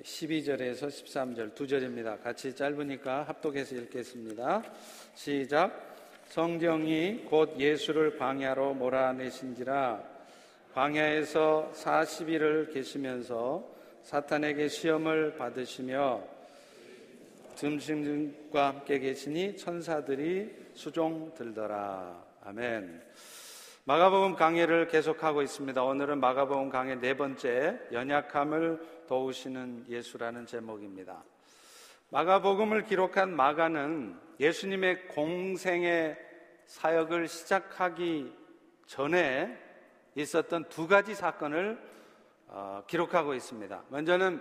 [0.00, 2.16] 12절에서 13절 두 절입니다.
[2.18, 4.62] 같이 짧으니까 합독해서 읽겠습니다.
[5.14, 5.92] 시작.
[6.28, 10.02] 성경이 곧 예수를 광야로 몰아내신지라
[10.72, 13.68] 광야에서 40일을 계시면서
[14.02, 16.22] 사탄에게 시험을 받으시며
[17.54, 22.24] 짐승과 함께 계시니 천사들이 수종 들더라.
[22.44, 23.02] 아멘.
[23.84, 25.82] 마가복음 강해를 계속하고 있습니다.
[25.82, 31.24] 오늘은 마가복음 강해 네 번째 연약함을 도우시는 예수라는 제목입니다.
[32.10, 36.16] 마가복음을 기록한 마가는 예수님의 공생의
[36.66, 38.32] 사역을 시작하기
[38.86, 39.58] 전에
[40.14, 41.76] 있었던 두 가지 사건을
[42.46, 43.82] 어, 기록하고 있습니다.
[43.88, 44.40] 먼저는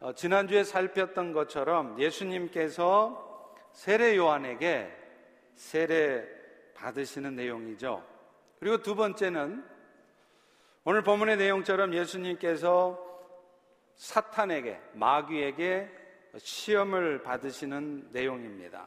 [0.00, 4.94] 어, 지난주에 살폈던 것처럼 예수님께서 세례 요한에게
[5.54, 6.28] 세례
[6.74, 8.11] 받으시는 내용이죠.
[8.62, 9.64] 그리고 두 번째는
[10.84, 12.96] 오늘 본문의 내용처럼 예수님께서
[13.96, 15.90] 사탄에게, 마귀에게
[16.36, 18.86] 시험을 받으시는 내용입니다.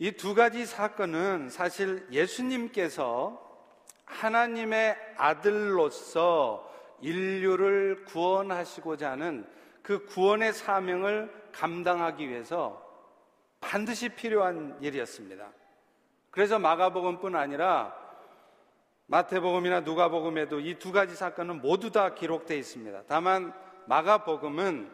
[0.00, 3.40] 이 두 가지 사건은 사실 예수님께서
[4.06, 6.68] 하나님의 아들로서
[7.02, 9.48] 인류를 구원하시고자 하는
[9.84, 12.84] 그 구원의 사명을 감당하기 위해서
[13.60, 15.48] 반드시 필요한 일이었습니다.
[16.32, 18.04] 그래서 마가복음뿐 아니라
[19.06, 23.02] 마태복음이나 누가복음에도 이 두 가지 사건은 모두 다 기록되어 있습니다.
[23.06, 23.52] 다만
[23.86, 24.90] 마가복음은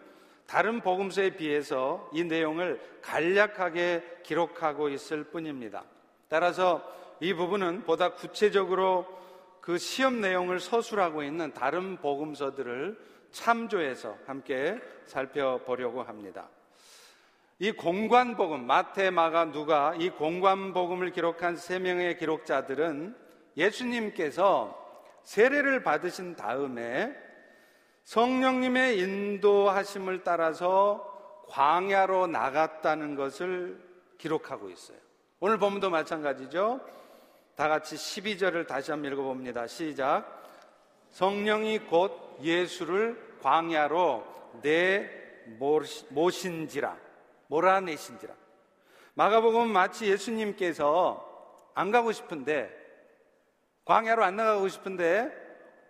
[0.47, 5.85] 다른 복음서에 비해서 이 내용을 간략하게 기록하고 있을 뿐입니다.
[6.29, 6.83] 따라서
[7.21, 9.07] 이 부분은 보다 구체적으로
[9.61, 12.99] 그 시험 내용을 서술하고 있는 다른 복음서들을
[13.31, 16.49] 참조해서 함께 살펴보려고 합니다.
[17.59, 23.22] 이 공관복음, 마태, 마가, 누가 이 공관복음을 기록한 세 명의 기록자들은
[23.57, 24.79] 예수님께서
[25.23, 27.15] 세례를 받으신 다음에
[28.05, 31.09] 성령님의 인도하심을 따라서
[31.49, 33.81] 광야로 나갔다는 것을
[34.19, 34.99] 기록하고 있어요.
[35.41, 36.81] 오늘 본문도 마찬가지죠.
[37.57, 39.67] 다 같이 12절을 다시 한번 읽어봅니다.
[39.67, 40.43] 시작.
[41.11, 44.25] 성령이 곧 예수를 광야로
[44.63, 45.11] 내
[46.11, 46.97] 모신지라,
[47.49, 48.35] 몰아내신지라.
[49.15, 51.29] 마가복음 마치 예수님께서
[51.75, 52.82] 안 가고 싶은데
[53.85, 55.31] 광야로 안 나가고 싶은데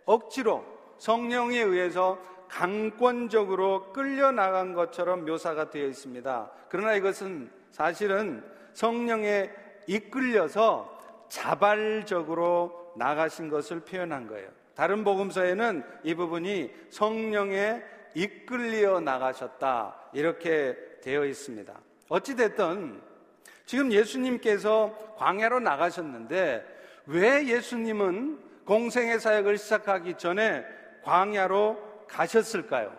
[0.04, 0.64] 억지로
[0.98, 6.50] 성령에 의해서 강권적으로 끌려나간 것처럼 묘사가 되어 있습니다.
[6.68, 8.44] 그러나 이것은 사실은
[8.74, 9.50] 성령에
[9.86, 10.98] 이끌려서
[11.28, 14.50] 자발적으로 나가신 것을 표현한 거예요.
[14.74, 17.82] 다른 복음서에는 이 부분이 성령에
[18.14, 19.96] 이끌려 나가셨다.
[20.12, 21.72] 이렇게 되어 있습니다.
[22.08, 23.00] 어찌됐든
[23.64, 26.71] 지금 예수님께서 광야로 나가셨는데
[27.06, 30.64] 왜 예수님은 공생의 사역을 시작하기 전에
[31.02, 32.96] 광야로 가셨을까요?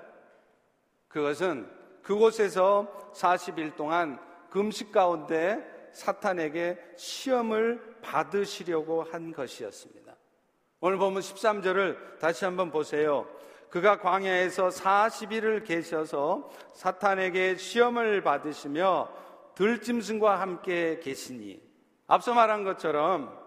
[1.07, 1.69] 그것은
[2.01, 4.19] 그곳에서 40일 동안
[4.49, 10.15] 금식 가운데 사탄에게 시험을 받으시려고 한 것이었습니다.
[10.81, 13.27] 오늘 보면 13절을 다시 한번 보세요.
[13.69, 19.09] 그가 광야에서 40일을 계셔서 사탄에게 시험을 받으시며
[19.55, 21.61] 들짐승과 함께 계시니
[22.07, 23.42] 앞서 말한 것처럼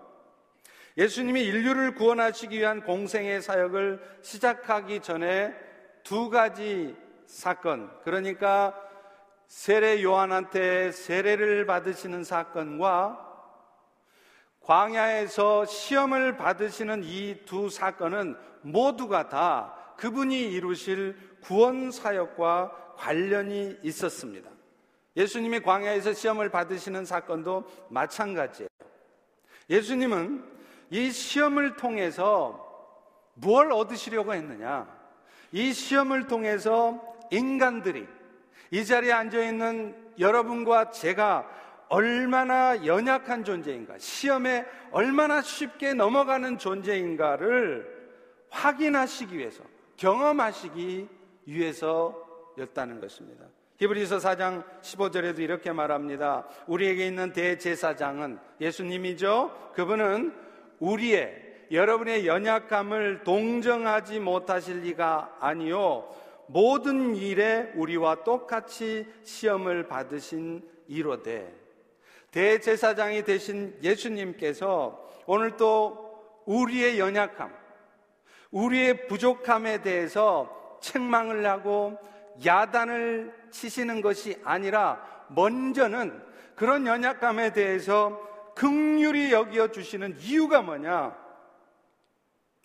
[0.96, 5.54] 예수님이 인류를 구원하시기 위한 공생의 사역을 시작하기 전에
[6.02, 6.96] 두 가지
[7.26, 8.74] 사건, 그러니까
[9.46, 13.22] 세례 요한한테 세례를 받으시는 사건과
[14.60, 24.50] 광야에서 시험을 받으시는 이 두 사건은 모두가 다 그분이 이루실 구원 사역과 관련이 있었습니다.
[25.16, 28.68] 예수님이 광야에서 시험을 받으시는 사건도 마찬가지예요.
[29.70, 30.55] 예수님은
[30.90, 32.64] 이 시험을 통해서
[33.34, 34.86] 무엇 얻으시려고 했느냐?
[35.52, 38.06] 이 시험을 통해서 인간들이
[38.70, 41.48] 이 자리에 앉아 있는 여러분과 제가
[41.88, 47.94] 얼마나 연약한 존재인가, 시험에 얼마나 쉽게 넘어가는 존재인가를
[48.50, 49.62] 확인하시기 위해서,
[49.96, 51.08] 경험하시기
[51.46, 53.46] 위해서였다는 것입니다.
[53.78, 56.46] 히브리서 4장 15절에도 이렇게 말합니다.
[56.66, 59.72] 우리에게 있는 대제사장은 예수님이죠.
[59.74, 60.45] 그분은
[60.80, 66.08] 우리의 여러분의 연약함을 동정하지 못하실 리가 아니요
[66.46, 71.52] 모든 일에 우리와 똑같이 시험을 받으신 이로되.
[72.30, 77.52] 대제사장이 되신 예수님께서 오늘 또 우리의 연약함,
[78.50, 81.98] 우리의 부족함에 대해서 책망을 하고
[82.44, 86.22] 야단을 치시는 것이 아니라 먼저는
[86.54, 88.20] 그런 연약함에 대해서
[88.56, 91.14] 극률이 여겨 주시는 이유가 뭐냐?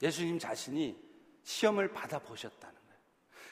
[0.01, 0.97] 예수님 자신이
[1.43, 2.99] 시험을 받아 보셨다는 거예요.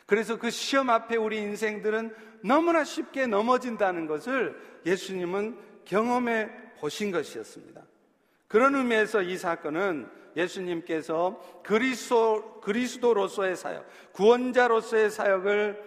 [0.06, 7.84] 그래서 그 시험 앞에 우리 인생들은 너무나 쉽게 넘어진다는 것을 예수님은 경험해 보신 것이었습니다.
[8.48, 15.84] 그런 의미에서 이 사건은 예수님께서 그리스도, 그리스도로서의 사역, 구원자로서의 사역을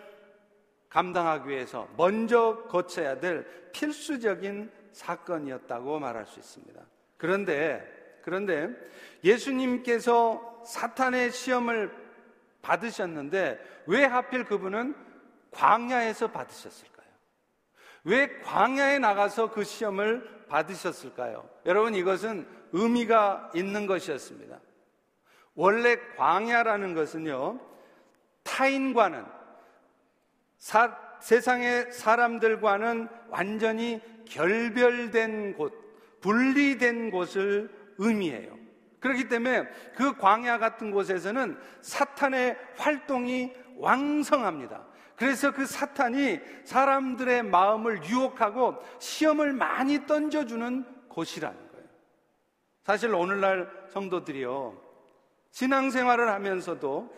[0.90, 6.80] 감당하기 위해서 먼저 거쳐야 될 필수적인 사건이었다고 말할 수 있습니다.
[7.16, 8.68] 그런데, 그런데
[9.24, 11.92] 예수님께서 사탄의 시험을
[12.62, 14.94] 받으셨는데 왜 하필 그분은
[15.50, 17.08] 광야에서 받으셨을까요?
[18.04, 21.48] 왜 광야에 나가서 그 시험을 받으셨을까요?
[21.66, 24.60] 여러분 이것은 의미가 있는 것이었습니다.
[25.54, 27.60] 원래 광야라는 것은요,
[28.42, 29.24] 타인과는
[30.58, 34.00] 사, 세상의 사람들과는 완전히
[34.32, 35.72] 결별된 곳,
[36.20, 38.58] 분리된 곳을 의미해요.
[39.00, 44.86] 그렇기 때문에 그 광야 같은 곳에서는 사탄의 활동이 왕성합니다.
[45.16, 51.86] 그래서 그 사탄이 사람들의 마음을 유혹하고 시험을 많이 던져주는 곳이라는 거예요.
[52.84, 54.80] 사실 오늘날 성도들이요.
[55.50, 57.14] 신앙생활을 하면서도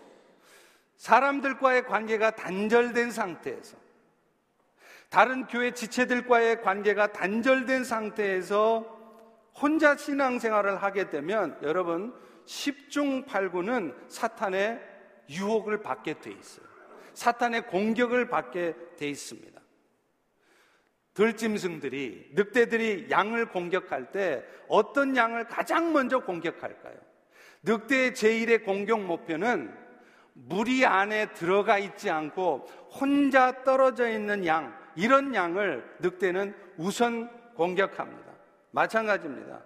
[0.96, 3.83] 사람들과의 관계가 단절된 상태에서
[5.14, 8.84] 다른 교회 지체들과의 관계가 단절된 상태에서
[9.54, 12.12] 혼자 신앙생활을 하게 되면 여러분
[12.46, 14.80] 10중 8구는 사탄의
[15.30, 16.66] 유혹을 받게 돼 있어요.
[17.12, 19.60] 사탄의 공격을 받게 돼 있습니다.
[21.14, 26.96] 들짐승들이, 늑대들이 양을 공격할 때 어떤 양을 가장 먼저 공격할까요?
[27.62, 29.72] 늑대의 제1의 공격 목표는
[30.32, 38.32] 무리 안에 들어가 있지 않고 혼자 떨어져 있는 양, 이런 양을 늑대는 우선 공격합니다.
[38.70, 39.60] 마찬가지입니다.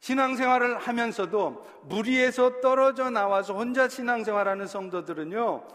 [0.00, 5.66] 신앙생활을 하면서도 무리에서 떨어져 나와서 혼자 신앙생활하는 성도들은요,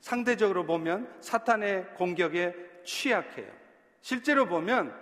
[0.00, 2.54] 상대적으로 보면 사탄의 공격에
[2.84, 3.46] 취약해요.
[4.00, 4.92] 실제로 보면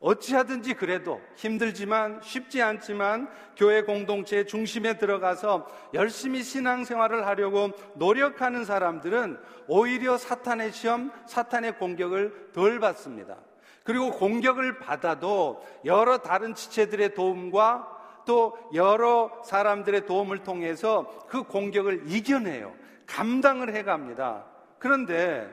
[0.00, 10.16] 어찌하든지 그래도 힘들지만 쉽지 않지만 교회 공동체 중심에 들어가서 열심히 신앙생활을 하려고 노력하는 사람들은 오히려
[10.16, 13.36] 사탄의 시험, 사탄의 공격을 덜 받습니다.
[13.82, 22.74] 그리고 공격을 받아도 여러 다른 지체들의 도움과 또 여러 사람들의 도움을 통해서 그 공격을 이겨내요.
[23.06, 24.44] 감당을 해갑니다.
[24.78, 25.48] 그런데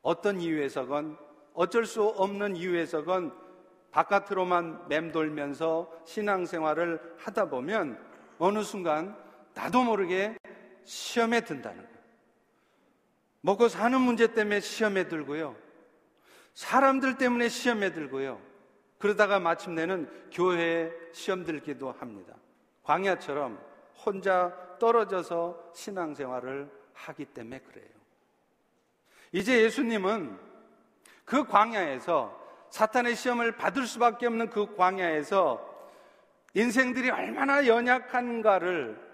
[0.00, 1.18] 어떤 이유에서건
[1.54, 3.32] 어쩔 수 없는 이유에서건
[3.90, 7.98] 바깥으로만 맴돌면서 신앙생활을 하다 보면
[8.38, 9.16] 어느 순간
[9.54, 10.36] 나도 모르게
[10.84, 11.94] 시험에 든다는 거예요.
[13.40, 15.56] 먹고 사는 문제 때문에 시험에 들고요.
[16.54, 18.40] 사람들 때문에 시험에 들고요.
[18.98, 22.34] 그러다가 마침내는 교회에 시험 들기도 합니다.
[22.82, 23.60] 광야처럼
[24.04, 27.88] 혼자 떨어져서 신앙생활을 하기 때문에 그래요.
[29.32, 30.38] 이제 예수님은
[31.24, 35.74] 그 광야에서 사탄의 시험을 받을 수밖에 없는 그 광야에서
[36.54, 39.04] 인생들이 얼마나 연약한가를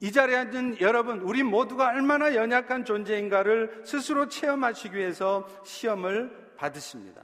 [0.00, 7.22] 이 자리에 앉은 여러분, 우리 모두가 얼마나 연약한 존재인가를 스스로 체험하시기 위해서 시험을 받으십니다.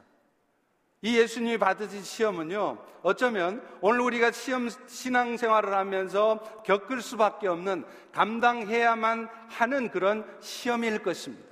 [1.03, 9.91] 이 예수님이 받으신 시험은요, 어쩌면 오늘 우리가 시험, 신앙생활을 하면서 겪을 수밖에 없는 감당해야만 하는
[9.91, 11.52] 그런 시험일 것입니다.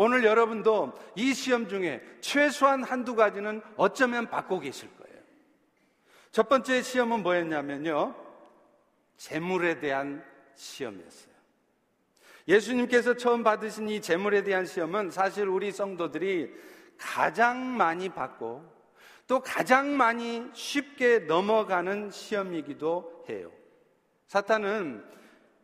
[0.00, 5.18] 오늘 여러분도 이 시험 중에 최소한 한두 가지는 어쩌면 받고 계실 거예요.
[6.30, 8.14] 첫 번째 시험은 뭐였냐면요,
[9.16, 10.24] 재물에 대한
[10.54, 11.34] 시험이었어요.
[12.46, 16.54] 예수님께서 처음 받으신 이 재물에 대한 시험은 사실 우리 성도들이
[16.96, 18.64] 가장 많이 받고
[19.26, 23.50] 또 가장 많이 쉽게 넘어가는 시험이기도 해요.
[24.28, 25.04] 사탄은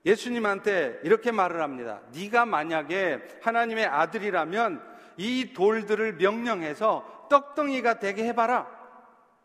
[0.05, 2.01] 예수님한테 이렇게 말을 합니다.
[2.15, 4.83] 네가 만약에 하나님의 아들이라면
[5.17, 8.67] 이 돌들을 명령해서 떡덩이가 되게 해봐라.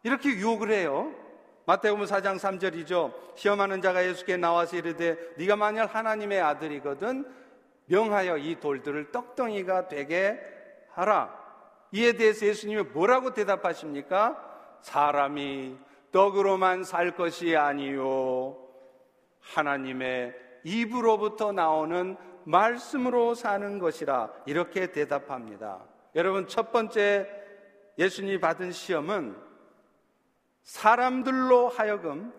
[0.04, 1.13] 이렇게 유혹을 해요.
[1.66, 3.13] 마태복음 4장 3절이죠.
[3.36, 7.25] 시험하는 자가 예수께 나와서 이르되 네가 만약 하나님의 아들이거든
[7.86, 10.39] 명하여 이 돌들을 떡덩이가 되게
[10.92, 11.38] 하라.
[11.92, 14.80] 이에 대해서 예수님이 뭐라고 대답하십니까?
[14.82, 15.78] 사람이
[16.12, 18.58] 떡으로만 살 것이 아니요.
[19.42, 24.32] 하나님의 입으로부터 나오는 말씀으로 사는 것이라.
[24.46, 25.84] 이렇게 대답합니다.
[26.16, 27.30] 여러분, 첫 번째
[27.98, 29.36] 예수님이 받은 시험은
[30.63, 32.34] 사람들로 하여금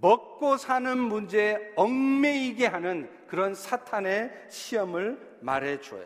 [0.00, 6.04] 먹고 사는 문제에 얽매이게 하는 그런 사탄의 시험을 말해 줘요.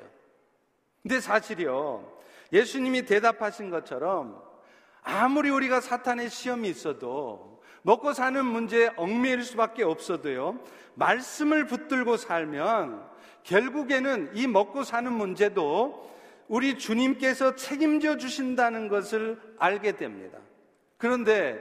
[1.03, 2.19] 근데 사실이요.
[2.53, 4.43] 예수님이 대답하신 것처럼
[5.03, 10.59] 아무리 우리가 사탄의 시험이 있어도 먹고 사는 문제에 얽매일 수밖에 없어도요.
[10.95, 13.03] 말씀을 붙들고 살면
[13.45, 16.09] 결국에는 이 먹고 사는 문제도
[16.49, 20.39] 우리 주님께서 책임져 주신다는 것을 알게 됩니다.
[20.97, 21.59] 그런데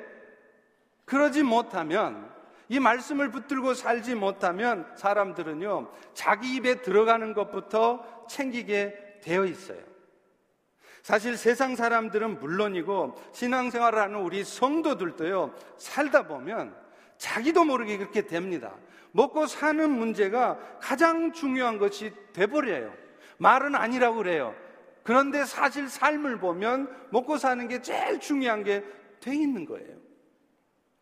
[1.05, 2.29] 그러지 못하면
[2.69, 9.79] 이 말씀을 붙들고 살지 못하면 사람들은요, 자기 입에 들어가는 것부터 챙기게 되어 있어요.
[11.07, 16.75] 사실 세상 사람들은 물론이고 신앙생활을 하는 우리 성도들도요, 살다 보면
[17.17, 18.73] 자기도 모르게 그렇게 됩니다.
[19.13, 22.93] 먹고 사는 문제가 가장 중요한 것이 돼버려요.
[23.37, 24.53] 말은 아니라고 그래요.
[25.03, 28.83] 그런데 사실 삶을 보면 먹고 사는 게 제일 중요한 게
[29.21, 29.95] 돼 있는 거예요.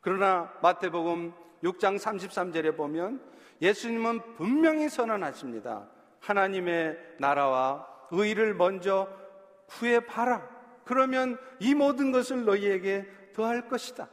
[0.01, 1.33] 그러나 마태복음
[1.63, 3.19] 6장 33절에 보면
[3.59, 5.87] 예수님은 분명히 선언하십니다.
[6.19, 9.24] 하나님의 나라와 의를 먼저
[9.67, 10.47] 구해봐라.
[10.83, 14.09] 그러면 이 모든 것을 너희에게 더할 것이다.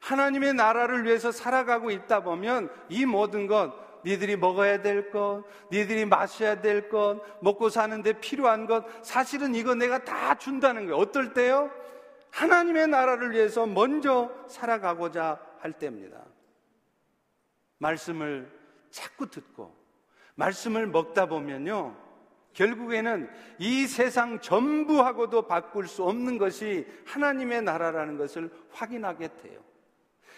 [0.00, 3.74] 하나님의 나라를 위해서 살아가고 있다 보면 이 모든 것,
[4.04, 10.02] 니들이 먹어야 될 것, 니들이 마셔야 될 것, 먹고 사는데 필요한 것, 사실은 이거 내가
[10.04, 10.96] 다 준다는 거예요.
[10.96, 11.70] 어떨 때요?
[12.30, 16.24] 하나님의 나라를 위해서 먼저 살아가고자 할 때입니다.
[17.78, 18.50] 말씀을
[18.90, 19.76] 자꾸 듣고,
[20.34, 21.94] 말씀을 먹다 보면요,
[22.52, 23.28] 결국에는
[23.58, 29.60] 이 세상 전부하고도 바꿀 수 없는 것이 하나님의 나라라는 것을 확인하게 돼요.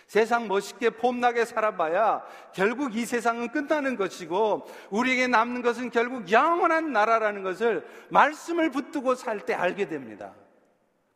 [0.06, 2.22] 세상 멋있게 폼나게 살아봐야
[2.54, 9.40] 결국 이 세상은 끝나는 것이고 우리에게 남는 것은 결국 영원한 나라라는 것을 말씀을 붙들고 살
[9.46, 10.34] 때 알게 됩니다.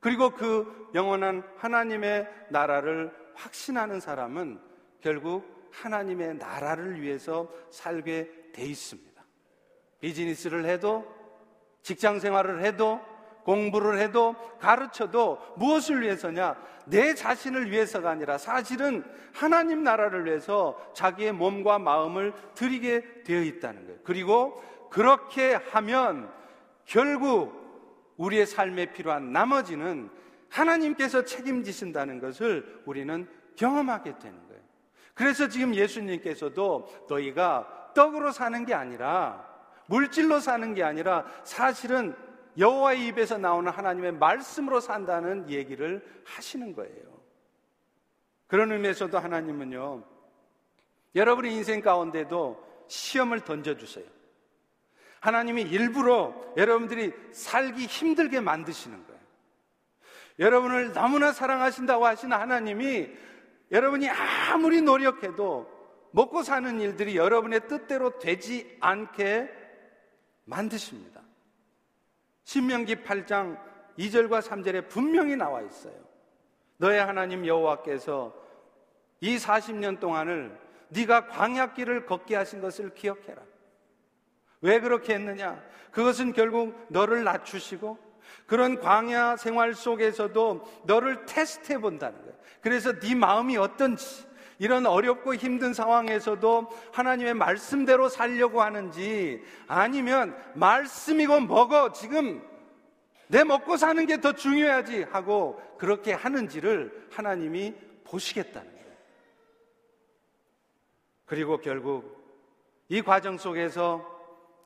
[0.00, 4.60] 그리고 그 영원한 하나님의 나라를 확신하는 사람은
[5.00, 9.05] 결국 하나님의 나라를 위해서 살게 돼 있습니다.
[10.00, 11.06] 비즈니스를 해도
[11.82, 13.00] 직장 생활을 해도
[13.44, 16.56] 공부를 해도 가르쳐도 무엇을 위해서냐?
[16.86, 24.00] 내 자신을 위해서가 아니라 사실은 하나님 나라를 위해서 자기의 몸과 마음을 드리게 되어 있다는 거예요.
[24.02, 26.28] 그리고 그렇게 하면
[26.84, 30.10] 결국 우리의 삶에 필요한 나머지는
[30.48, 34.62] 하나님께서 책임지신다는 것을 우리는 경험하게 되는 거예요.
[35.14, 39.55] 그래서 지금 예수님께서도 너희가 떡으로 사는 게 아니라
[39.86, 42.14] 물질로 사는 게 아니라 사실은
[42.58, 47.16] 여호와의 입에서 나오는 하나님의 말씀으로 산다는 얘기를 하시는 거예요.
[48.46, 50.04] 그런 의미에서도 하나님은요,
[51.14, 54.04] 여러분의 인생 가운데도 시험을 던져주세요.
[55.20, 59.20] 하나님이 일부러 여러분들이 살기 힘들게 만드시는 거예요.
[60.38, 63.10] 여러분을 너무나 사랑하신다고 하시는 하나님이
[63.72, 65.74] 여러분이 아무리 노력해도
[66.12, 69.65] 먹고 사는 일들이 여러분의 뜻대로 되지 않게
[70.46, 71.20] 만드십니다.
[72.44, 73.60] 신명기 8장
[73.98, 75.94] 2절과 3절에 분명히 나와 있어요.
[76.78, 78.34] 너의 하나님 여호와께서
[79.20, 83.42] 이 40년 동안을 네가 광야길을 걷게 하신 것을 기억해라.
[84.60, 85.62] 왜 그렇게 했느냐?
[85.90, 87.98] 그것은 결국 너를 낮추시고
[88.46, 92.36] 그런 광야 생활 속에서도 너를 테스트해 본다는 거예요.
[92.60, 94.26] 그래서 네 마음이 어떤지
[94.58, 102.42] 이런 어렵고 힘든 상황에서도 하나님의 말씀대로 살려고 하는지 아니면 말씀이고 먹어 지금
[103.28, 108.86] 내 먹고 사는 게 더 중요하지 하고 그렇게 하는지를 하나님이 보시겠다는 거예요.
[111.26, 112.16] 그리고 결국
[112.88, 114.06] 이 과정 속에서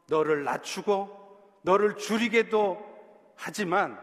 [0.09, 2.87] 너를 낮추고 너를 줄이게도
[3.37, 3.99] 하지만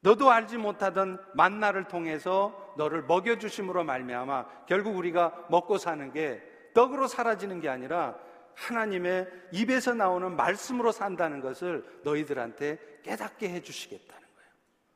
[0.00, 6.42] 너도 알지 못하던 만나를 통해서 너를 먹여 주심으로 말미암아 결국 우리가 먹고 사는 게
[6.74, 8.16] 떡으로 사라지는 게 아니라
[8.54, 14.50] 하나님의 입에서 나오는 말씀으로 산다는 것을 너희들한테 깨닫게 해 주시겠다는 거예요.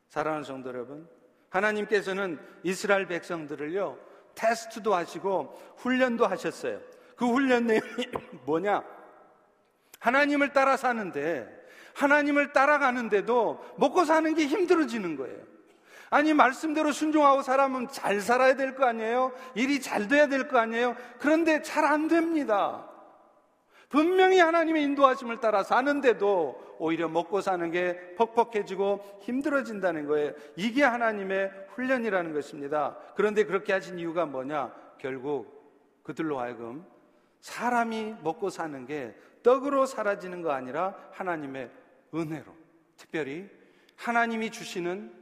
[0.08, 1.08] 사랑하는 성도 여러분,
[1.50, 3.98] 하나님께서는 이스라엘 백성들을요
[4.34, 6.80] 테스트도 하시고 훈련도 하셨어요.
[7.16, 8.06] 그 훈련 내용이
[8.44, 8.84] 뭐냐?
[9.98, 11.48] 하나님을 따라 사는데
[11.94, 15.55] 하나님을 따라가는데도 먹고 사는 게 힘들어지는 거예요.
[16.10, 19.32] 아니, 말씀대로 순종하고 살아면 잘 살아야 될 거 아니에요?
[19.54, 20.94] 일이 잘 돼야 될 거 아니에요?
[21.18, 22.88] 그런데 잘 안 됩니다.
[23.88, 30.32] 분명히 하나님의 인도하심을 따라 사는데도 오히려 먹고 사는 게 퍽퍽해지고 힘들어진다는 거예요.
[30.56, 32.98] 이게 하나님의 훈련이라는 것입니다.
[33.14, 34.72] 그런데 그렇게 하신 이유가 뭐냐?
[34.98, 36.84] 결국 그들로 하여금
[37.40, 41.70] 사람이 먹고 사는 게 떡으로 사라지는 거 아니라 하나님의
[42.12, 42.52] 은혜로
[42.96, 43.48] 특별히
[43.94, 45.12] 하나님이 주시는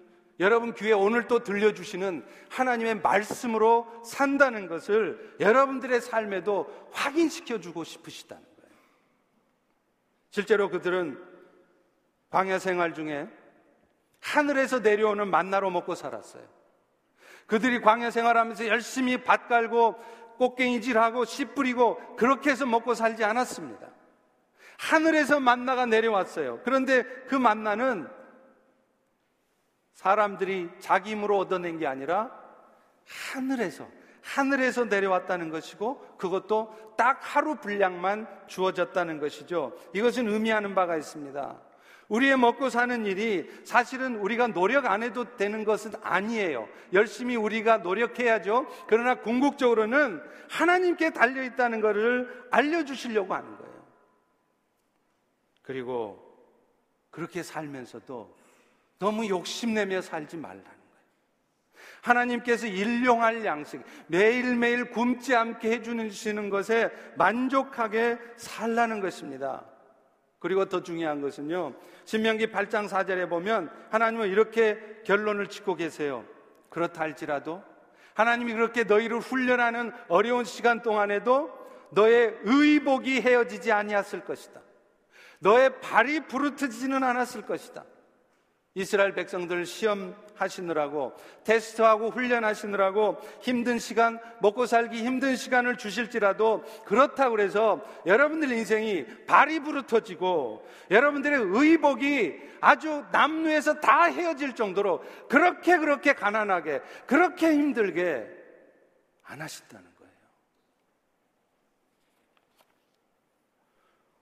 [0.40, 8.76] 여러분 귀에 오늘 또 들려주시는 하나님의 말씀으로 산다는 것을 여러분들의 삶에도 확인시켜 주고 싶으시다는 거예요.
[10.30, 11.22] 실제로 그들은
[12.30, 13.28] 광야 생활 중에
[14.20, 16.42] 하늘에서 내려오는 만나로 먹고 살았어요.
[17.46, 19.94] 그들이 광야 생활하면서 열심히 밭 갈고
[20.38, 23.88] 꽃갱이질하고 씨 뿌리고 그렇게 해서 먹고 살지 않았습니다.
[24.78, 26.60] 하늘에서 만나가 내려왔어요.
[26.64, 28.08] 그런데 그 만나는
[29.94, 32.30] 사람들이 자기 힘으로 얻어낸 게 아니라
[33.32, 33.88] 하늘에서
[34.22, 39.76] 하늘에서 내려왔다는 것이고 그것도 딱 하루 분량만 주어졌다는 것이죠.
[39.94, 41.60] 이것은 의미하는 바가 있습니다.
[42.08, 46.68] 우리의 먹고 사는 일이 사실은 우리가 노력 안 해도 되는 것은 아니에요.
[46.92, 48.66] 열심히 우리가 노력해야죠.
[48.86, 53.84] 그러나 궁극적으로는 하나님께 달려 있다는 것을 알려 주시려고 하는 거예요.
[55.62, 56.20] 그리고
[57.10, 58.36] 그렇게 살면서도
[58.98, 60.74] 너무 욕심내며 살지 말라는 거예요.
[62.02, 69.64] 하나님께서 일용할 양식, 매일매일 굶지 않게 해주시는 것에 만족하게 살라는 것입니다.
[70.38, 71.74] 그리고 더 중요한 것은요,
[72.04, 76.24] 신명기 8장 4절에 보면 하나님은 이렇게 결론을 짓고 계세요.
[76.68, 77.62] 그렇다 할지라도
[78.14, 81.50] 하나님이 그렇게 너희를 훈련하는 어려운 시간 동안에도
[81.90, 84.60] 너의 의복이 헤어지지 아니었을 것이다.
[85.38, 87.84] 너의 발이 부르트지는 않았을 것이다.
[88.76, 91.14] 이스라엘 백성들 시험하시느라고
[91.44, 100.66] 테스트하고 훈련하시느라고 힘든 시간 먹고 살기 힘든 시간을 주실지라도 그렇다고 그래서 여러분들 인생이 발이 부르터지고
[100.90, 108.26] 여러분들의 의복이 아주 남루에서 다 헤어질 정도로 그렇게 그렇게 가난하게 그렇게 힘들게
[109.22, 110.12] 안 하신다는 거예요.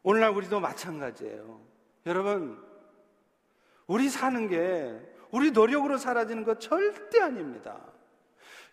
[0.02, 1.60] 오늘날 우리도 마찬가지예요.
[2.04, 2.71] 여러분
[3.86, 4.94] 우리 사는 게
[5.30, 7.78] 우리 노력으로 사라지는 것 절대 아닙니다.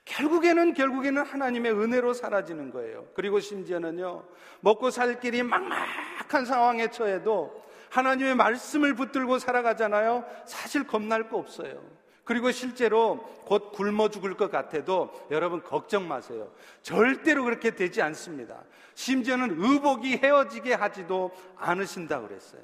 [0.06, 3.08] 결국에는 결국에는 하나님의 은혜로 사라지는 거예요.
[3.14, 4.26] 그리고 심지어는요,
[4.62, 10.26] 먹고 살 길이 막막한 상황에 처해도 하나님의 말씀을 붙들고 살아가잖아요.
[10.46, 11.82] 사실 겁날 거 없어요.
[12.24, 16.52] 그리고 실제로 곧 굶어 죽을 것 같아도 여러분 걱정 마세요.
[16.84, 18.64] 절대로 그렇게 되지 않습니다.
[18.94, 22.62] 심지어는 의복이 헤어지게 하지도 않으신다 그랬어요.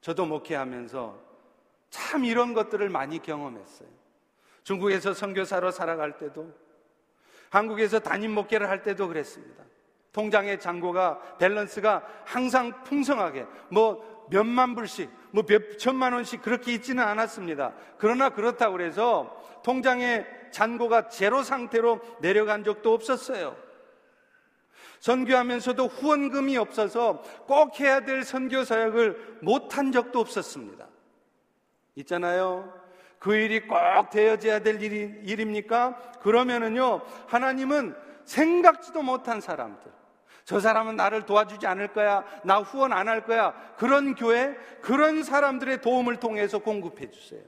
[0.00, 1.27] 저도 목회하면서
[1.90, 3.88] 참 이런 것들을 많이 경험했어요.
[4.62, 6.52] 중국에서 선교사로 살아갈 때도
[7.50, 9.64] 한국에서 담임 목회를 할 때도 그랬습니다.
[10.12, 17.74] 통장의 잔고가 밸런스가 항상 풍성하게 뭐 몇만 불씩 뭐 몇 천만 원씩 그렇게 있지는 않았습니다.
[17.98, 23.56] 그러나 그렇다고 그래서 통장의 잔고가 제로 상태로 내려간 적도 없었어요.
[25.00, 30.88] 선교하면서도 후원금이 없어서 꼭 해야 될 선교 사역을 못한 적도 없었습니다.
[32.00, 32.72] 있잖아요.
[33.18, 35.96] 그 일이 꼭 되어져야 될 일이, 일입니까?
[36.22, 39.90] 그러면은요, 하나님은 생각지도 못한 사람들,
[40.44, 45.80] 저 사람은 나를 도와주지 않을 거야, 나 후원 안 할 거야, 그런 교회, 그런 사람들의
[45.80, 47.42] 도움을 통해서 공급해 주세요.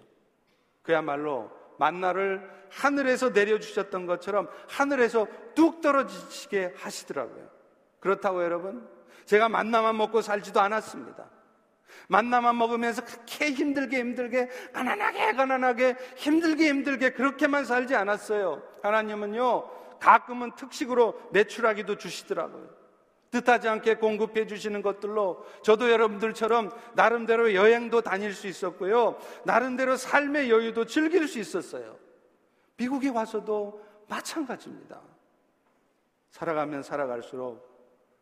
[0.82, 7.48] 그야말로 만나를 하늘에서 내려주셨던 것처럼 하늘에서 뚝 떨어지게 하시더라고요.
[8.00, 8.88] 그렇다고 여러분,
[9.24, 11.24] 제가 만나만 먹고 살지도 않았습니다.
[12.08, 18.62] 만나만 먹으면서 그렇게 힘들게 힘들게 가난하게 가난하게 힘들게 힘들게 그렇게만 살지 않았어요.
[18.82, 22.80] 하나님은요 가끔은 특식으로 매출하기도 주시더라고요.
[23.30, 29.18] 뜻하지 않게 공급해 주시는 것들로 저도 여러분들처럼 나름대로 여행도 다닐 수 있었고요.
[29.44, 31.96] 나름대로 삶의 여유도 즐길 수 있었어요.
[32.76, 35.00] 미국에 와서도 마찬가지입니다.
[36.30, 37.70] 살아가면 살아갈수록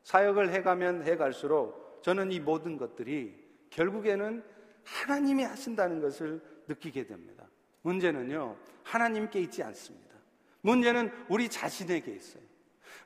[0.03, 4.43] 사역을 해가면 해갈수록 저는 이 모든 것들이 결국에는
[4.85, 7.45] 하나님이 하신다는 것을 느끼게 됩니다.
[7.83, 10.15] 문제는요, 하나님께 있지 않습니다.
[10.63, 12.43] 문제는 우리 자신에게 있어요.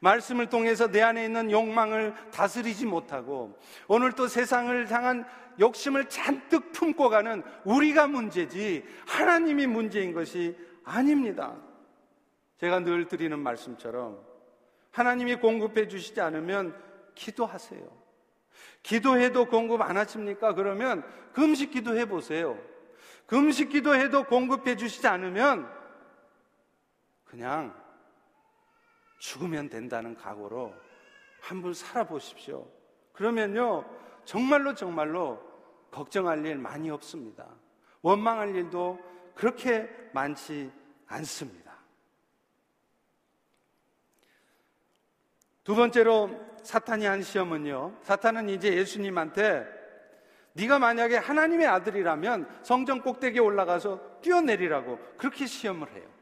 [0.00, 5.24] 말씀을 통해서 내 안에 있는 욕망을 다스리지 못하고 오늘 또 세상을 향한
[5.60, 11.56] 욕심을 잔뜩 품고 가는 우리가 문제지 하나님이 문제인 것이 아닙니다.
[12.58, 14.20] 제가 늘 드리는 말씀처럼
[14.90, 16.74] 하나님이 공급해 주시지 않으면
[17.14, 18.01] 기도하세요.
[18.82, 20.54] 기도해도 공급 안 하십니까?
[20.54, 22.58] 그러면 금식 기도해 보세요.
[23.26, 25.70] 금식 기도해도 공급해 주시지 않으면
[27.24, 27.74] 그냥
[29.18, 30.74] 죽으면 된다는 각오로
[31.40, 32.68] 한번 살아보십시오.
[33.12, 33.84] 그러면요,
[34.24, 35.40] 정말로 정말로
[35.90, 37.46] 걱정할 일 많이 없습니다.
[38.00, 38.98] 원망할 일도
[39.34, 40.70] 그렇게 많지
[41.06, 41.72] 않습니다.
[45.64, 46.30] 두 번째로
[46.62, 47.98] 사탄이 한 시험은요.
[48.02, 49.66] 사탄은 이제 예수님한테
[50.54, 56.12] 네가 만약에 하나님의 아들이라면 성전 꼭대기에 올라가서 뛰어내리라고 그렇게 시험을 해요.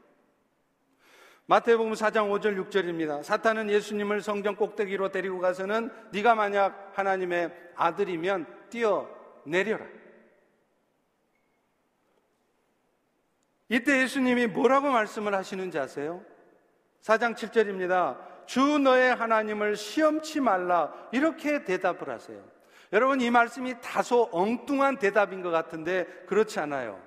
[1.47, 3.25] 마태복음 4장 5절 6절입니다.
[3.25, 9.85] 사탄은 예수님을 성전 꼭대기로 데리고 가서는 네가 만약 하나님의 아들이면 뛰어내려라.
[13.69, 16.25] 이때 예수님이 뭐라고 말씀을 하시는지 아세요?
[17.03, 18.30] 4장 7절입니다.
[18.51, 20.93] 주 너의 하나님을 시험치 말라.
[21.13, 22.43] 이렇게 대답을 하세요.
[22.93, 27.01] 여러분, 이 말씀이 다소 엉뚱한 대답인 것 같은데 그렇지 않아요.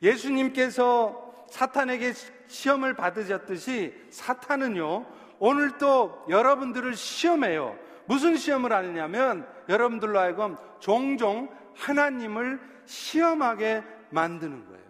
[0.00, 2.12] 예수님께서 사탄에게
[2.46, 5.06] 시험을 받으셨듯이 사탄은요,
[5.40, 7.76] 오늘 또 여러분들을 시험해요.
[8.04, 14.84] 무슨 시험을 하느냐면 여러분들로 하여금 종종 하나님을 시험하게 만드는 거예요.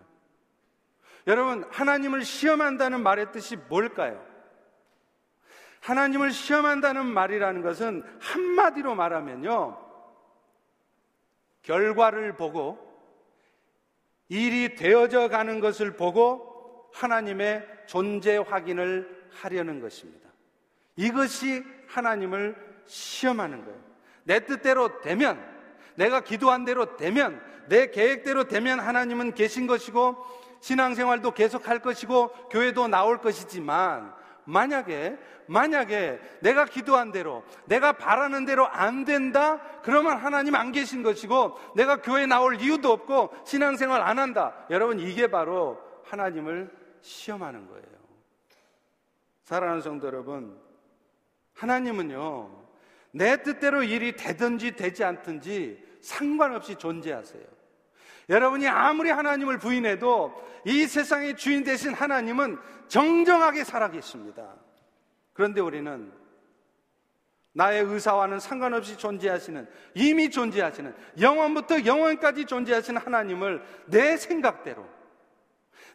[1.29, 4.36] 여러분, 하나님을 시험한다는 말의 뜻이 뭘까요?
[5.87, 9.79] 하나님을 시험한다는 말이라는 것은 한마디로 말하면요.
[11.63, 12.77] 결과를 보고
[14.29, 20.29] 일이 되어져 가는 것을 보고 하나님의 존재 확인을 하려는 것입니다.
[20.97, 23.79] 이것이 하나님을 시험하는 거예요.
[24.25, 25.41] 내 뜻대로 되면,
[25.95, 30.17] 내가 기도한 대로 되면, 내 계획대로 되면 하나님은 계신 것이고,
[30.61, 34.17] 신앙생활도 계속할 것이고, 교회도 나올 것이지만,
[34.47, 39.61] 만약에, 만약에 내가 기도한 대로, 내가 바라는 대로 안 된다?
[39.83, 44.67] 그러면 하나님 안 계신 것이고, 내가 교회 나올 이유도 없고, 신앙생활 안 한다.
[44.71, 47.85] 여러분, 이게 바로 하나님을 시험하는 거예요.
[49.43, 50.59] 사랑하는 성도 여러분,
[51.55, 52.51] 하나님은요,
[53.13, 57.56] 내 뜻대로 일이 되든지 되지 않든지 상관없이 존재하세요.
[58.29, 60.35] 여러분이 아무리 하나님을 부인해도
[60.65, 62.59] 이 세상의 주인 되신 하나님은
[62.89, 64.55] 정정하게 살아계십니다.
[65.33, 66.13] 그런데 우리는
[67.53, 74.87] 나의 의사와는 상관없이 존재하시는, 이미 존재하시는, 영원부터 영원까지 존재하시는 하나님을 내 생각대로,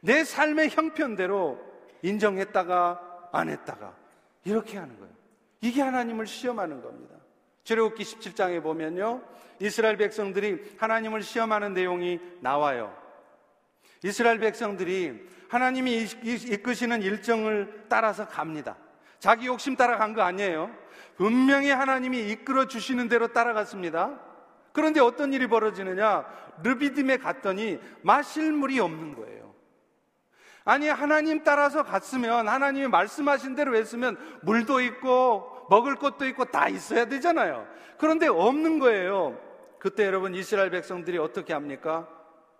[0.01, 1.59] 내 삶의 형편대로
[2.01, 3.95] 인정했다가 안 했다가,
[4.43, 5.13] 이렇게 하는 거예요.
[5.61, 7.20] 이게 하나님을 시험하는 겁니다.
[7.71, 9.21] 출애굽기 17장에 보면요.
[9.59, 12.93] 이스라엘 백성들이 하나님을 시험하는 내용이 나와요.
[14.03, 18.75] 이스라엘 백성들이 하나님이 이끄시는 일정을 따라서 갑니다.
[19.19, 20.69] 자기 욕심 따라 간 거 아니에요.
[21.15, 24.19] 분명히 하나님이 이끌어 주시는 대로 따라갔습니다.
[24.73, 26.25] 그런데 어떤 일이 벌어지느냐?
[26.63, 29.53] 르비딤에 갔더니 마실 물이 없는 거예요.
[30.63, 37.05] 아니, 하나님 따라서 갔으면, 하나님이 말씀하신 대로 했으면, 물도 있고, 먹을 것도 있고, 다 있어야
[37.05, 37.65] 되잖아요.
[37.97, 39.39] 그런데 없는 거예요.
[39.79, 42.09] 그때 여러분, 이스라엘 백성들이 어떻게 합니까?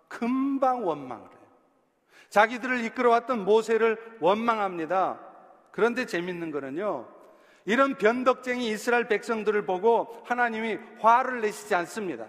[0.08, 1.42] 금방 원망을 해요.
[2.30, 5.20] 자기들을 이끌어왔던 모세를 원망합니다.
[5.72, 7.06] 그런데 재밌는 거는요,
[7.66, 12.26] 이런 변덕쟁이 이스라엘 백성들을 보고 하나님이 화를 내시지 않습니다.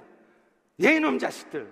[0.84, 1.72] 예, 이놈 자식들.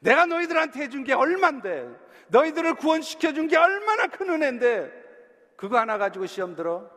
[0.00, 1.88] 내가 너희들한테 해준 게 얼만데,
[2.28, 4.90] 너희들을 구원시켜 준 게 얼마나 큰 은혜인데,
[5.56, 6.90] 그거 하나 가지고 시험 들어?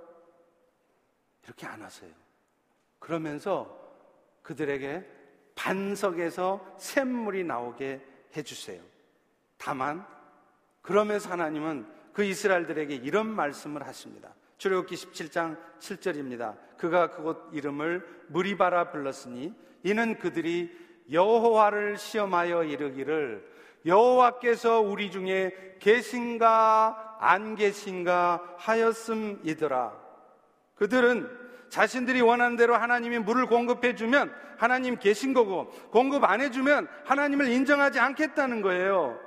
[1.46, 2.12] 이렇게 안 하세요.
[3.00, 3.80] 그러면서
[4.42, 5.06] 그들에게
[5.56, 8.02] 반석에서 샘물이 나오게
[8.36, 8.82] 해주세요.
[9.58, 10.06] 다만,
[10.82, 14.34] 그러면서 하나님은 그 이스라엘들에게 이런 말씀을 하십니다.
[14.58, 16.58] 출애굽기 17장 7절입니다.
[16.78, 19.54] 그가 그곳 이름을 무리바라 불렀으니
[19.84, 20.72] 이는 그들이
[21.12, 23.54] 여호와를 시험하여 이르기를
[23.86, 30.05] 여호와께서 우리 중에 계신가 안 계신가 하였음이더라.
[30.76, 31.30] 그들은
[31.70, 38.00] 자신들이 원하는 대로 하나님이 물을 공급해 주면 하나님 계신 거고 공급 안 해주면 하나님을 인정하지
[38.00, 39.20] 않겠다는 거예요.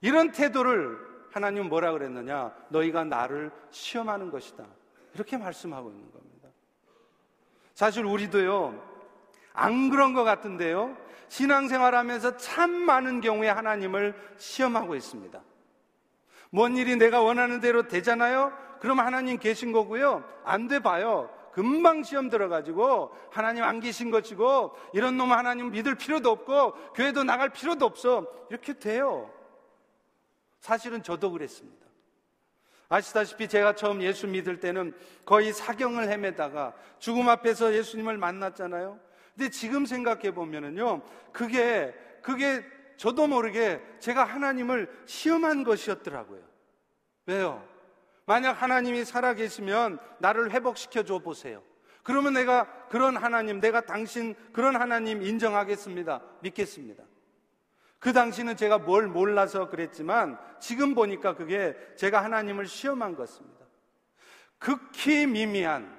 [0.00, 0.98] 이런 태도를
[1.32, 2.52] 하나님 뭐라 그랬느냐?
[2.68, 4.64] 너희가 나를 시험하는 것이다.
[5.14, 6.48] 이렇게 말씀하고 있는 겁니다.
[7.74, 8.80] 사실 우리도요,
[9.52, 10.96] 안 그런 것 같은데요.
[11.28, 15.40] 신앙생활 하면서 참 많은 경우에 하나님을 시험하고 있습니다.
[16.50, 18.52] 뭔 일이 내가 원하는 대로 되잖아요?
[18.84, 20.22] 그럼 하나님 계신 거고요.
[20.44, 21.30] 안 돼 봐요.
[21.52, 27.48] 금방 시험 들어가지고 하나님 안 계신 것이고 이런 놈 하나님 믿을 필요도 없고 교회도 나갈
[27.48, 28.26] 필요도 없어.
[28.50, 29.32] 이렇게 돼요.
[30.60, 31.86] 사실은 저도 그랬습니다.
[32.90, 34.94] 아시다시피 제가 처음 예수 믿을 때는
[35.24, 39.00] 거의 사경을 헤매다가 죽음 앞에서 예수님을 만났잖아요.
[39.34, 41.00] 근데 지금 생각해 보면은요,
[41.32, 42.62] 그게, 그게
[42.98, 46.42] 저도 모르게 제가 하나님을 시험한 것이었더라고요.
[47.24, 47.73] 왜요?
[48.26, 51.62] 만약 하나님이 살아계시면 나를 회복시켜 줘 보세요.
[52.02, 56.20] 그러면 내가 그런 하나님, 내가 당신 그런 하나님 인정하겠습니다.
[56.40, 57.02] 믿겠습니다.
[57.98, 63.64] 그 당시는 제가 뭘 몰라서 그랬지만 지금 보니까 그게 제가 하나님을 시험한 것입니다.
[64.58, 65.98] 극히 미미한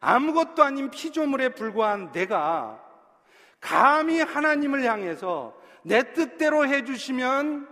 [0.00, 2.84] 아무것도 아닌 피조물에 불과한 내가
[3.60, 7.68] 감히 하나님을 향해서 내 뜻대로 해주시면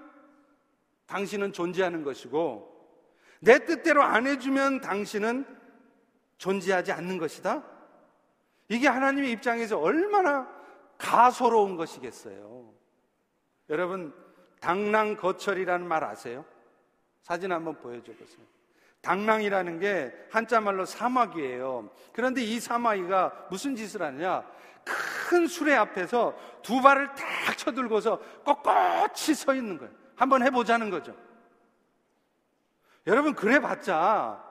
[1.06, 2.75] 당신은 존재하는 것이고
[3.40, 5.46] 내 뜻대로 안 해주면 당신은
[6.38, 7.64] 존재하지 않는 것이다?
[8.68, 10.48] 이게 하나님의 입장에서 얼마나
[10.98, 12.72] 가소로운 것이겠어요.
[13.68, 14.14] 여러분,
[14.60, 16.44] 당랑 거철이라는 말 아세요?
[17.22, 18.44] 사진 한번 보여줘 보세요.
[19.02, 21.90] 당랑이라는 게 한자 말로 사마귀예요.
[22.12, 24.44] 그런데 이 사마귀가 무슨 짓을 하느냐?
[24.84, 29.92] 큰 수레 앞에서 두 발을 탁 쳐들고서 꼿꼿이 서 있는 거예요.
[30.16, 31.14] 한번 해보자는 거죠.
[33.06, 34.44] 여러분, 그래 봤자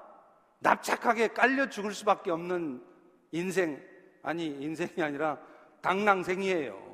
[0.60, 2.84] 납작하게 깔려 죽을 수밖에 없는
[3.32, 3.82] 인생,
[4.24, 5.38] 아니, 인생이 아니라
[5.82, 6.86] 당랑생이에요.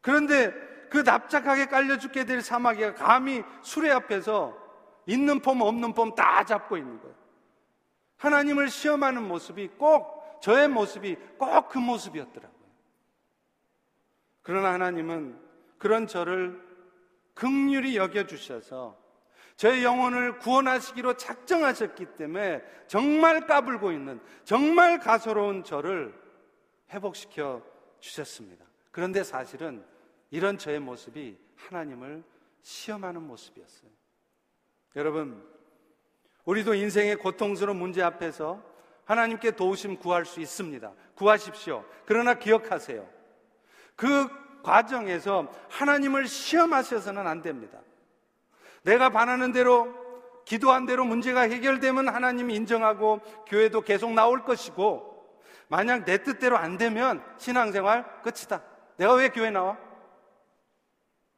[0.00, 0.52] 그런데
[0.90, 4.56] 그 납작하게 깔려 죽게 될 사마귀가 감히 수레 앞에서
[5.06, 7.14] 있는 폼 없는 폼 다 잡고 있는 거예요.
[8.16, 12.64] 하나님을 시험하는 모습이 꼭 저의 모습이 꼭 그 모습이었더라고요.
[14.42, 15.40] 그러나 하나님은
[15.78, 16.62] 그런 저를
[17.34, 18.96] 극률이 여겨 주셔서
[19.56, 26.14] 저의 영혼을 구원하시기로 작정하셨기 때문에 정말 까불고 있는 정말 가소로운 저를
[26.92, 27.62] 회복시켜
[28.00, 28.64] 주셨습니다.
[28.90, 29.84] 그런데 사실은
[30.30, 32.24] 이런 저의 모습이 하나님을
[32.62, 33.90] 시험하는 모습이었어요.
[34.96, 35.44] 여러분,
[36.44, 38.62] 우리도 인생의 고통스러운 문제 앞에서
[39.04, 40.92] 하나님께 도우심 구할 수 있습니다.
[41.14, 41.84] 구하십시오.
[42.06, 43.08] 그러나 기억하세요.
[43.96, 44.28] 그
[44.62, 47.80] 과정에서 하나님을 시험하셔서는 안 됩니다.
[48.84, 49.92] 내가 바라는 대로
[50.44, 55.14] 기도한 대로 문제가 해결되면 하나님이 인정하고 교회도 계속 나올 것이고
[55.68, 58.62] 만약 내 뜻대로 안 되면 신앙생활 끝이다.
[58.96, 59.78] 내가 왜 교회 나와?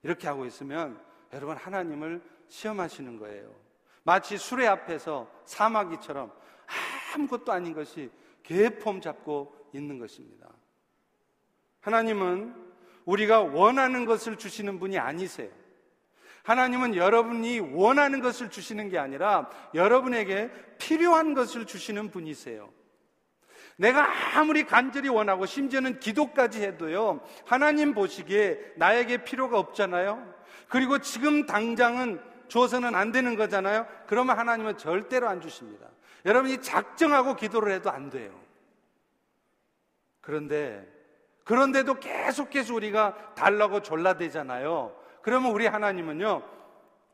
[0.03, 1.01] 이렇게 하고 있으면
[1.33, 3.55] 여러분 하나님을 시험하시는 거예요.
[4.03, 6.33] 마치 수레 앞에서 사마귀처럼
[7.15, 8.11] 아무것도 아닌 것이
[8.43, 10.49] 개폼 잡고 있는 것입니다.
[11.81, 12.55] 하나님은
[13.05, 15.51] 우리가 원하는 것을 주시는 분이 아니세요.
[16.47, 22.73] 하나님은 여러분이 원하는 것을 주시는 게 아니라 여러분에게 필요한 것을 주시는 분이세요.
[23.75, 30.35] 내가 아무리 간절히 원하고 심지어는 기도까지 해도요, 하나님 보시기에 나에게 필요가 없잖아요?
[30.69, 33.89] 그리고 지금 당장은 주어서는 안 되는 거잖아요?
[34.07, 35.89] 그러면 하나님은 절대로 안 주십니다.
[36.25, 38.41] 여러분이 작정하고 기도를 해도 안 돼요.
[40.21, 40.87] 그런데,
[41.43, 45.06] 그런데도 계속해서 우리가 달라고 졸라대잖아요.
[45.27, 46.41] 그러면 우리 하나님은요,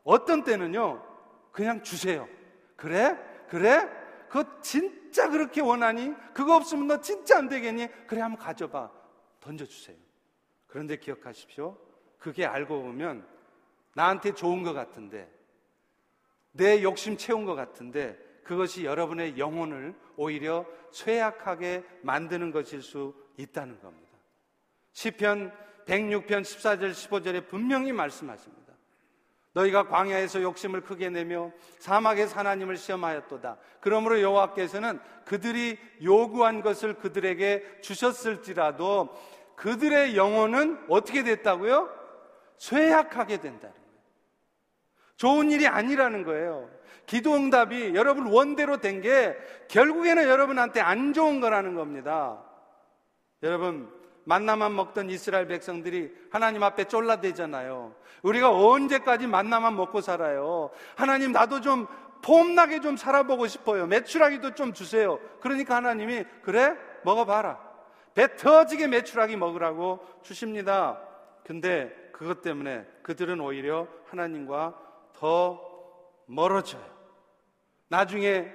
[0.03, 1.03] 어떤 때는요,
[1.51, 2.27] 그냥 주세요.
[2.75, 3.17] 그래?
[3.49, 3.89] 그래?
[4.29, 6.13] 그거 진짜 그렇게 원하니?
[6.31, 7.87] 그거 없으면 너 진짜 안 되겠니?
[8.05, 8.91] 그래, 한번 가져봐.
[9.39, 9.97] 던져주세요.
[10.67, 11.75] 그런데 기억하십시오.
[12.19, 13.27] 그게 알고 보면
[13.95, 15.27] 나한테 좋은 것 같은데,
[16.51, 24.11] 내 욕심 채운 것 같은데, 그것이 여러분의 영혼을 오히려 쇠약하게 만드는 것일 수 있다는 겁니다.
[24.91, 25.51] 시편
[25.85, 28.63] 106편 14절 15절에 분명히 말씀하십니다.
[29.53, 33.57] 너희가 광야에서 욕심을 크게 내며 사막에서 하나님을 시험하였도다.
[33.81, 39.09] 그러므로 여호와께서는 그들이 요구한 것을 그들에게 주셨을지라도
[39.55, 41.89] 그들의 영혼은 어떻게 됐다고요?
[42.57, 43.83] 쇠약하게 된다는 거예요.
[45.17, 46.69] 좋은 일이 아니라는 거예요.
[47.05, 49.35] 기도 응답이 여러분 원대로 된 게
[49.67, 52.41] 결국에는 여러분한테 안 좋은 거라는 겁니다.
[53.43, 53.91] 여러분
[54.25, 57.93] 만나만 먹던 이스라엘 백성들이 하나님 앞에 쫄라대잖아요.
[58.21, 60.71] 우리가 언제까지 만나만 먹고 살아요?
[60.95, 61.87] 하나님 나도 좀
[62.21, 63.85] 폼나게 좀 살아보고 싶어요.
[63.85, 65.19] 매출하기도 좀 주세요.
[65.41, 67.59] 그러니까 하나님이 그래 먹어봐라.
[68.13, 70.99] 배 터지게 매출하기 먹으라고 주십니다.
[71.45, 74.79] 근데 그것 때문에 그들은 오히려 하나님과
[75.13, 75.61] 더
[76.25, 76.81] 멀어져요.
[77.89, 78.51] 나중에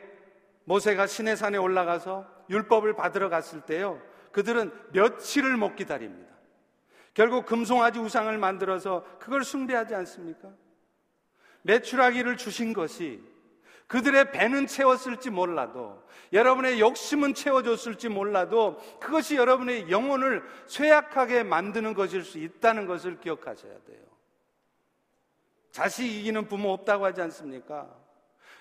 [0.64, 4.00] 모세가 시내산에 올라가서 율법을 받으러 갔을 때요.
[4.32, 6.28] 그들은 며칠을 못 기다립니다.
[7.14, 10.50] 결국 금송아지 우상을 만들어서 그걸 숭배하지 않습니까?
[11.62, 13.20] 매출하기를 주신 것이
[13.88, 22.38] 그들의 배는 채웠을지 몰라도 여러분의 욕심은 채워줬을지 몰라도 그것이 여러분의 영혼을 쇠약하게 만드는 것일 수
[22.38, 23.98] 있다는 것을 기억하셔야 돼요.
[25.70, 27.88] 자식 이기는 부모 없다고 하지 않습니까?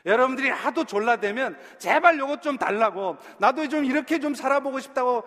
[0.05, 5.23] 여러분들이 하도 졸라대면 제발 요것 좀 달라고 나도 좀 이렇게 좀 살아보고 싶다고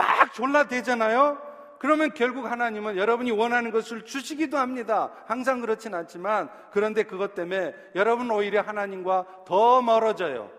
[0.00, 1.38] 막 졸라대잖아요.
[1.78, 5.10] 그러면 결국 하나님은 여러분이 원하는 것을 주시기도 합니다.
[5.26, 10.50] 항상 그렇진 않지만 그런데 그것 때문에 여러분 오히려 하나님과 더 멀어져요.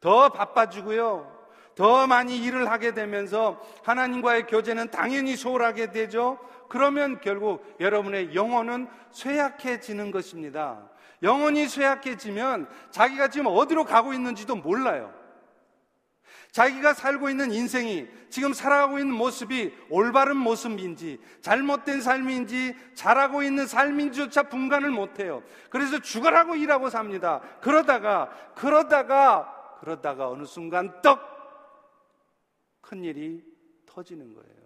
[0.00, 1.34] 더 바빠지고요.
[1.74, 6.38] 더 많이 일을 하게 되면서 하나님과의 교제는 당연히 소홀하게 되죠.
[6.68, 10.88] 그러면 결국 여러분의 영혼은 쇠약해지는 것입니다.
[11.22, 15.12] 영혼이 쇠약해지면 자기가 지금 어디로 가고 있는지도 몰라요.
[16.56, 24.44] 자기가 살고 있는 인생이 지금 살아가고 있는 모습이 올바른 모습인지 잘못된 삶인지 잘하고 있는 삶인지조차
[24.44, 25.42] 분간을 못해요.
[25.68, 27.42] 그래서 죽어라고 일하고 삽니다.
[27.60, 31.20] 그러다가 그러다가 그러다가 어느 순간 떡
[32.80, 33.44] 큰일이
[33.84, 34.56] 터지는 거예요.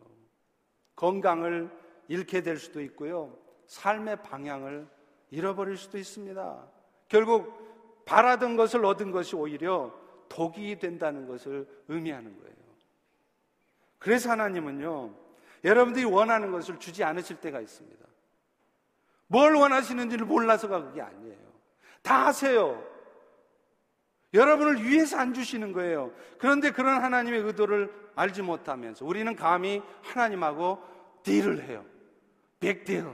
[0.94, 1.76] 건강을
[2.06, 3.36] 잃게 될 수도 있고요.
[3.66, 4.86] 삶의 방향을
[5.30, 6.68] 잃어버릴 수도 있습니다.
[7.08, 9.99] 결국 바라던 것을 얻은 것이 오히려
[10.30, 12.54] 독이 된다는 것을 의미하는 거예요.
[13.98, 15.14] 그래서 하나님은요,
[15.64, 18.06] 여러분들이 원하는 것을 주지 않으실 때가 있습니다.
[19.26, 21.36] 뭘 원하시는지를 몰라서가 그게 아니에요.
[22.00, 22.82] 다 하세요.
[24.32, 26.14] 여러분을 위해서 안 주시는 거예요.
[26.38, 30.82] 그런데 그런 하나님의 의도를 알지 못하면서 우리는 감히 하나님하고
[31.24, 31.84] 딜을 해요.
[32.60, 33.04] 백딜.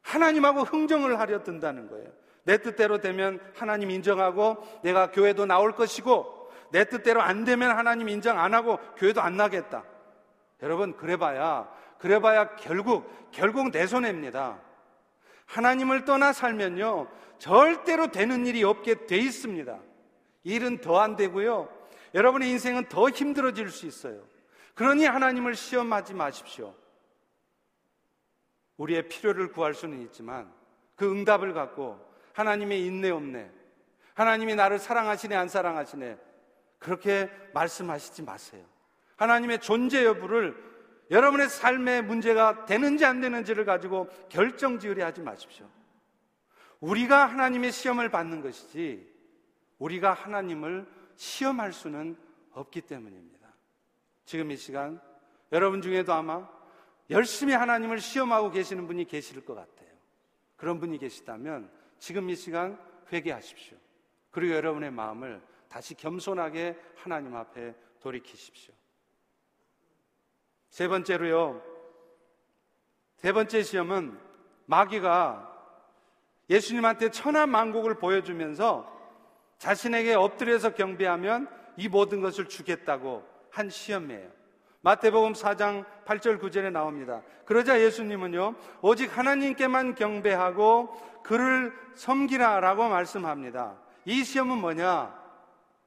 [0.00, 2.10] 하나님하고 흥정을 하려 든다는 거예요.
[2.44, 8.38] 내 뜻대로 되면 하나님 인정하고 내가 교회도 나올 것이고 내 뜻대로 안 되면 하나님 인정
[8.38, 9.84] 안 하고 교회도 안 나겠다.
[10.62, 14.58] 여러분 그래봐야 그래봐야 결국 결국 내 손해입니다.
[15.46, 19.78] 하나님을 떠나 살면요 절대로 되는 일이 없게 돼 있습니다.
[20.44, 21.68] 일은 더 안 되고요.
[22.14, 24.22] 여러분의 인생은 더 힘들어질 수 있어요.
[24.74, 26.74] 그러니 하나님을 시험하지 마십시오.
[28.76, 30.52] 우리의 필요를 구할 수는 있지만
[30.96, 32.00] 그 응답을 갖고
[32.34, 33.50] 하나님의 있네 없네
[34.14, 36.18] 하나님이 나를 사랑하시네 안 사랑하시네
[36.78, 38.64] 그렇게 말씀하시지 마세요.
[39.16, 40.56] 하나님의 존재 여부를
[41.10, 45.68] 여러분의 삶의 문제가 되는지 안 되는지를 가지고 결정 지으려 하지 마십시오.
[46.80, 49.08] 우리가 하나님의 시험을 받는 것이지
[49.78, 52.16] 우리가 하나님을 시험할 수는
[52.52, 53.48] 없기 때문입니다.
[54.24, 55.00] 지금 이 시간
[55.52, 56.48] 여러분 중에도 아마
[57.10, 59.90] 열심히 하나님을 시험하고 계시는 분이 계실 것 같아요.
[60.56, 61.70] 그런 분이 계시다면
[62.02, 62.76] 지금 이 시간
[63.12, 63.78] 회개하십시오.
[64.32, 68.74] 그리고 여러분의 마음을 다시 겸손하게 하나님 앞에 돌이키십시오.
[70.68, 71.62] 세 번째로요.
[73.14, 74.18] 세 번째 시험은
[74.66, 75.48] 마귀가
[76.50, 78.84] 예수님한테 천하 만국을 보여주면서
[79.58, 84.28] 자신에게 엎드려서 경배하면 이 모든 것을 주겠다고 한 시험이에요.
[84.82, 87.22] 마태복음 4장 8절 9절에 나옵니다.
[87.44, 93.76] 그러자 예수님은요, 오직 하나님께만 경배하고 그를 섬기라라고 말씀합니다.
[94.04, 95.14] 이 시험은 뭐냐?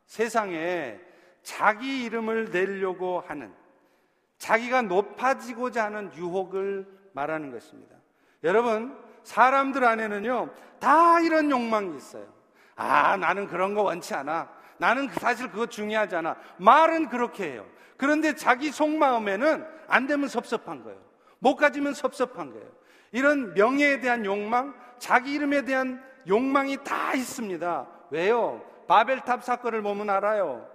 [0.06, 1.00] 세상에
[1.44, 3.54] 자기 이름을 내려고 하는
[4.38, 7.96] 자기가 높아지고자 하는 유혹을 말하는 것입니다.
[8.44, 12.26] 여러분, 사람들 안에는요, 다 이런 욕망이 있어요.
[12.76, 14.50] 아, 나는 그런 거 원치 않아.
[14.78, 16.36] 나는 사실 그거 중요하지 않아.
[16.58, 17.66] 말은 그렇게 해요.
[17.98, 21.00] 그런데 자기 속마음에는 안 되면 섭섭한 거예요.
[21.40, 22.68] 못 가지면 섭섭한 거예요.
[23.12, 27.88] 이런 명예에 대한 욕망, 자기 이름에 대한 욕망이 다 있습니다.
[28.10, 28.62] 왜요?
[28.88, 30.68] 바벨탑 사건을 보면 알아요.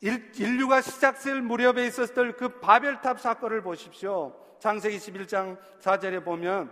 [0.00, 4.34] 인류가 시작될 무렵에 있었을 그 바벨탑 사건을 보십시오.
[4.58, 6.70] 창세기 11장 4절에 보면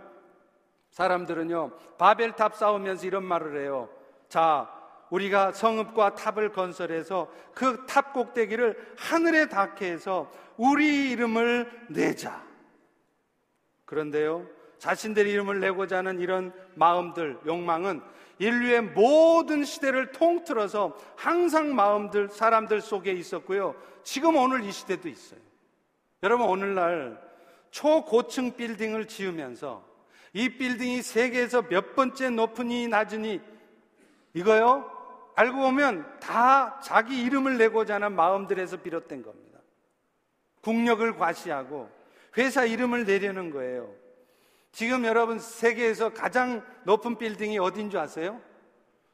[0.91, 3.89] 사람들은요, 바벨탑 싸우면서 이런 말을 해요.
[4.27, 4.69] 자,
[5.09, 12.43] 우리가 성읍과 탑을 건설해서 그 탑 꼭대기를 하늘에 닿게 해서 우리 이름을 내자.
[13.85, 18.01] 그런데요, 자신들의 이름을 내고자 하는 이런 마음들, 욕망은
[18.37, 23.75] 인류의 모든 시대를 통틀어서 항상 마음들, 사람들 속에 있었고요.
[24.03, 25.39] 지금 오늘 이 시대도 있어요.
[26.23, 27.19] 여러분, 오늘날
[27.71, 29.83] 초고층 빌딩을 지으면서
[30.33, 33.41] 이 빌딩이 세계에서 몇 번째 높으니 낮으니
[34.33, 34.98] 이거요?
[35.39, 39.59] 알고 보면 다 자기 이름을 내고자 하는 마음들에서 비롯된 겁니다.
[40.61, 41.89] 국력을 과시하고
[42.37, 43.95] 회사 이름을 내려는 거예요.
[44.73, 48.41] 지금 여러분 세계에서 가장 높은 빌딩이 어딘 줄 아세요?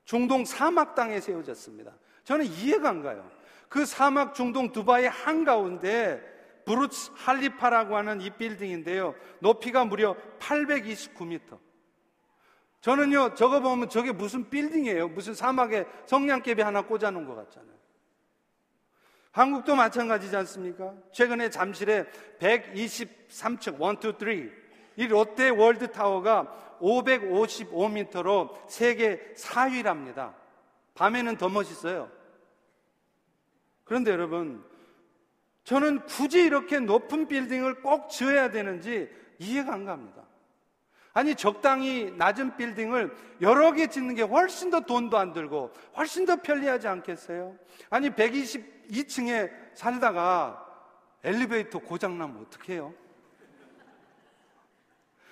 [0.03, 1.93] 중동 사막 땅에 세워졌습니다.
[2.23, 3.29] 저는 이해가 안 가요.
[3.69, 6.23] 그 사막 중동 두바이 한가운데
[6.65, 9.13] 브루츠 할리파라고 하는 이 빌딩인데요.
[9.37, 11.64] 높이가 무려 829m.
[12.85, 15.07] 저는요, 저거 보면 저게 무슨 빌딩이에요?
[15.07, 17.73] 무슨 사막에 성냥개비 하나 꽂아놓은 것 같잖아요.
[19.31, 20.93] 한국도 마찬가지지 않습니까?
[21.11, 22.05] 최근에 잠실에
[22.37, 22.89] 123층, 1, 2,
[23.27, 23.57] 3,
[24.97, 30.35] 이 롯데 월드타워가 555m로 세계 4위랍니다.
[30.93, 32.11] 밤에는 더 멋있어요.
[33.83, 34.63] 그런데 여러분,
[35.63, 40.21] 저는 굳이 이렇게 높은 빌딩을 꼭 지어야 되는지 이해가 안 갑니다.
[41.15, 46.35] 아니, 적당히 낮은 빌딩을 여러 개 짓는 게 훨씬 더 돈도 안 들고 훨씬 더
[46.35, 47.55] 편리하지 않겠어요?
[47.89, 50.61] 아니, 122층에 살다가
[51.23, 52.93] 엘리베이터 고장 나면 어떡해요?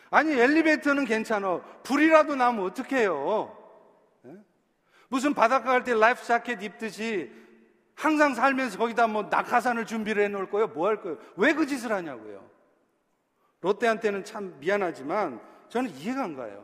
[0.09, 1.59] 아니 엘리베이터는 괜찮아.
[1.83, 3.57] 불이라도 나면 어떡해요?
[4.21, 4.35] 네?
[5.09, 7.31] 무슨 바닷가 갈 때 life jacket 입듯이
[7.95, 10.67] 항상 살면서 거기다 뭐 낙하산을 준비를 해 놓을 거예요?
[10.67, 11.17] 뭐 할 거예요?
[11.35, 12.47] 왜 그 짓을 하냐고요?
[13.61, 15.41] 롯데한테는 참 미안하지만
[15.73, 16.63] 저는 이해가 안 가요.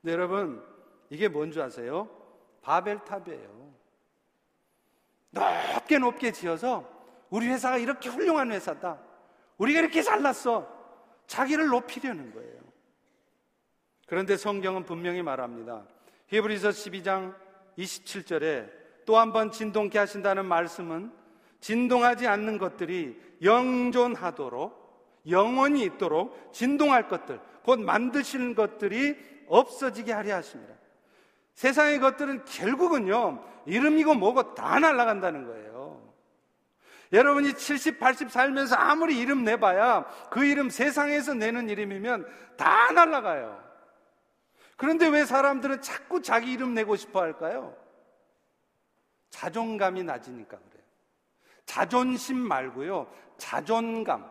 [0.00, 0.64] 근데 여러분,
[1.10, 2.08] 이게 뭔 줄 아세요?
[2.62, 3.74] 바벨탑이에요.
[5.74, 6.88] 높게 높게 지어서
[7.28, 8.98] 우리 회사가 이렇게 훌륭한 회사다.
[9.58, 10.66] 우리가 이렇게 잘났어.
[11.26, 12.62] 자기를 높이려는 거예요.
[14.06, 15.84] 그런데 성경은 분명히 말합니다.
[16.28, 17.34] 히브리서 12장
[17.76, 18.70] 27절에
[19.04, 21.12] 또 한 번 진동케 하신다는 말씀은
[21.60, 24.85] 진동하지 않는 것들이 영존하도록
[25.28, 29.16] 영원히 있도록 진동할 것들, 곧 만드시는 것들이
[29.48, 30.74] 없어지게 하려 하십니다.
[31.54, 35.66] 세상의 것들은 결국은요, 이름이고 뭐고 다 날아간다는 거예요.
[37.12, 43.64] 여러분이 70, 80 살면서 아무리 이름 내봐야 그 이름 세상에서 내는 이름이면 다 날아가요.
[44.76, 47.74] 그런데 왜 사람들은 자꾸 자기 이름 내고 싶어 할까요?
[49.30, 50.84] 자존감이 낮으니까 그래요.
[51.64, 53.10] 자존심 말고요.
[53.38, 54.30] 자존감.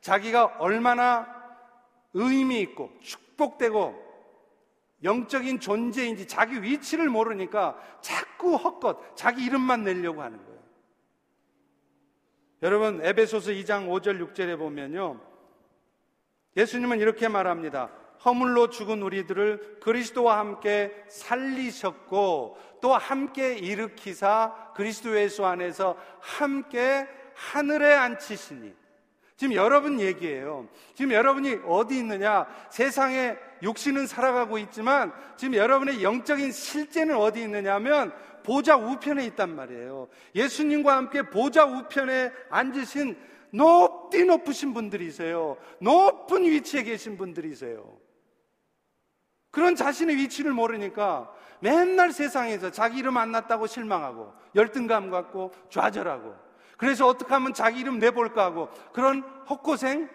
[0.00, 1.26] 자기가 얼마나
[2.14, 4.10] 의미 있고 축복되고
[5.02, 10.60] 영적인 존재인지 자기 위치를 모르니까 자꾸 헛것, 자기 이름만 내려고 하는 거예요.
[12.62, 15.20] 여러분, 에베소서 2장 5절 6절에 보면요.
[16.56, 17.90] 예수님은 이렇게 말합니다.
[18.22, 28.74] 허물로 죽은 우리들을 그리스도와 함께 살리셨고 또 함께 일으키사 그리스도 예수 안에서 함께 하늘에 앉히시니
[29.40, 30.68] 지금 여러분 얘기예요.
[30.92, 32.46] 지금 여러분이 어디 있느냐?
[32.68, 38.12] 세상에 육신은 살아가고 있지만 지금 여러분의 영적인 실제는 어디 있느냐면
[38.42, 40.08] 보좌 우편에 있단 말이에요.
[40.34, 43.16] 예수님과 함께 보좌 우편에 앉으신
[43.52, 45.56] 높디 높으신 분들이세요.
[45.80, 47.96] 높은 위치에 계신 분들이세요.
[49.50, 56.49] 그런 자신의 위치를 모르니까 맨날 세상에서 자기 이름 안 났다고 실망하고 열등감 갖고 좌절하고
[56.80, 59.20] 그래서 어떻게 하면 자기 이름 내볼까 하고 그런
[59.50, 60.08] 헛고생,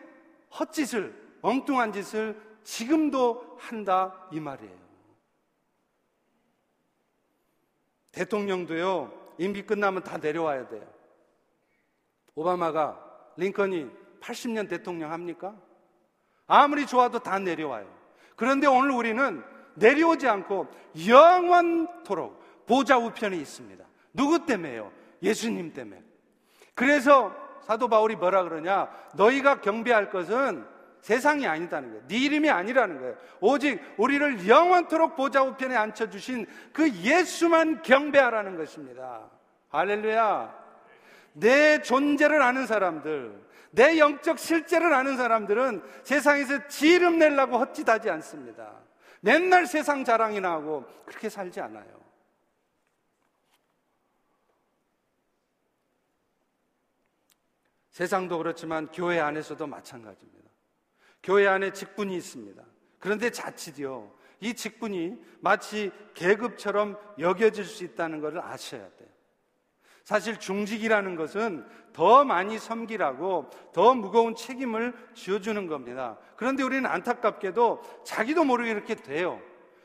[0.60, 1.14] 헛짓을,
[1.44, 4.74] 엉뚱한 짓을 지금도 한다 이 말이에요.
[8.12, 10.92] 대통령도요, 임기 끝나면 다 내려와야 돼요.
[12.34, 13.00] 오바마가
[13.38, 13.88] 링컨이
[14.20, 15.56] 80년 대통령 합니까?
[16.48, 17.88] 아무리 좋아도 다 내려와요.
[18.36, 19.44] 그런데 오늘 우리는
[19.76, 20.68] 내려오지 않고
[21.08, 23.86] 영원토록 보좌 우편에 있습니다.
[24.14, 24.92] 누구 때문에요?
[25.22, 26.15] 예수님 때문에.
[26.76, 27.34] 그래서
[27.66, 28.90] 사도 바울이 뭐라 그러냐?
[29.16, 30.66] 너희가 경배할 것은
[31.02, 32.08] 세상이 아니다는 거예요.
[32.08, 33.16] 네 이름이 아니라는 거예요.
[33.40, 39.22] 오직 우리를 영원토록 보좌 우편에 앉혀 주신 그 예수만 경배하라는 것입니다.
[39.70, 40.66] 할렐루야.
[41.34, 43.40] 내 존재를 아는 사람들,
[43.72, 48.72] 내 영적 실제를 아는 사람들은 세상에서 지 이름 내려고 헛짓하지 않습니다.
[49.20, 52.05] 맨날 세상 자랑이나 하고 그렇게 살지 않아요.
[57.96, 60.50] 세상도 그렇지만 교회 안에서도 마찬가지입니다.
[61.24, 62.62] 교회 안에 직분이 있습니다.
[63.00, 69.10] 그런데 자칫요, 이 직분이 마치 계급처럼 여겨질 수 있다는 것을 아셔야 돼요.
[70.04, 76.18] 사실 중직이라는 것은 더 많이 섬기라고 더 무거운 책임을 지어주는 겁니다.
[76.36, 79.42] 그런데 우리는 안타깝게도 자기도 모르게 이렇게 돼요.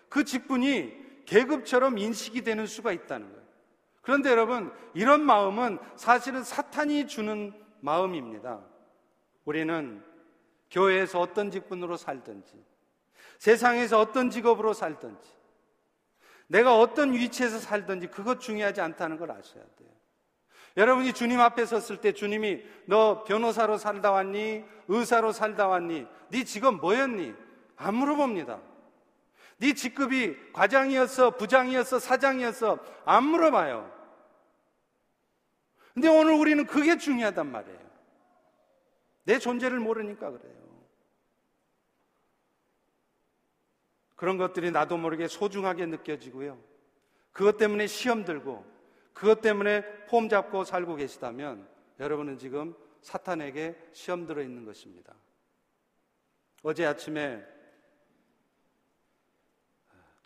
[0.08, 0.96] 그 직분이
[1.26, 3.46] 계급처럼 인식이 되는 수가 있다는 거예요.
[4.02, 8.60] 그런데 여러분, 이런 마음은 사실은 사탄이 주는 마음입니다.
[9.44, 10.02] 우리는
[10.70, 12.52] 교회에서 어떤 직분으로 살든지,
[13.38, 15.30] 세상에서 어떤 직업으로 살든지,
[16.46, 19.88] 내가 어떤 위치에서 살든지 그것 중요하지 않다는 걸 아셔야 돼요.
[20.76, 24.64] 여러분이 주님 앞에 섰을 때 주님이 너 변호사로 살다 왔니?
[24.88, 26.06] 의사로 살다 왔니?
[26.30, 27.34] 네 직업 뭐였니?
[27.76, 28.60] 안 물어봅니다.
[29.58, 33.99] 네 직급이 과장이었어, 부장이었어, 사장이었어 안 물어봐요.
[35.94, 37.90] 근데 오늘 우리는 그게 중요하단 말이에요.
[39.24, 40.60] 내 존재를 모르니까 그래요.
[44.16, 46.58] 그런 것들이 나도 모르게 소중하게 느껴지고요.
[47.32, 48.64] 그것 때문에 시험 들고
[49.12, 51.68] 그것 때문에 폼 잡고 살고 계시다면
[51.98, 55.14] 여러분은 지금 사탄에게 시험 들어 있는 것입니다.
[56.62, 57.42] 어제 아침에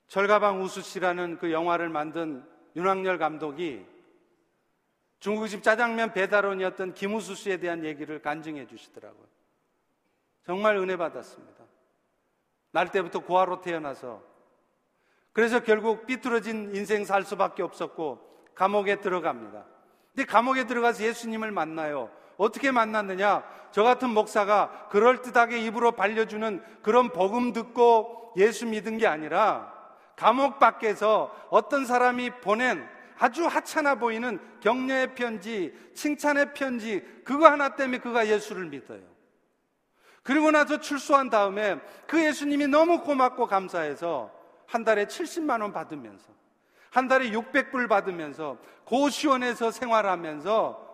[0.09, 2.45] 절가방 우수 씨라는 그 영화를 만든
[2.77, 3.87] 윤학열 감독이
[5.25, 9.27] 중국집 짜장면 배달원이었던 김우수 씨에 대한 얘기를 간증해 주시더라고요.
[10.45, 11.64] 정말 은혜 받았습니다.
[12.72, 14.22] 날 때부터 고아로 태어나서
[15.33, 18.18] 그래서 결국 삐뚤어진 인생 살 수밖에 없었고
[18.55, 19.64] 감옥에 들어갑니다.
[20.14, 22.11] 근데 감옥에 들어가서 예수님을 만나요.
[22.37, 23.45] 어떻게 만났느냐?
[23.70, 29.72] 저 같은 목사가 그럴듯하게 입으로 발려주는 그런 복음 듣고 예수 믿은 게 아니라
[30.16, 32.87] 감옥 밖에서 어떤 사람이 보낸
[33.19, 39.03] 아주 하찮아 보이는 격려의 편지, 칭찬의 편지, 그거 하나 때문에 그가 예수를 믿어요.
[40.23, 44.33] 그리고 나서 출소한 다음에 그 예수님이 너무 고맙고 감사해서
[44.67, 46.33] 한 달에 70만원 받으면서
[46.91, 50.85] 한 달에 600불 받으면서 고시원에서 생활하면서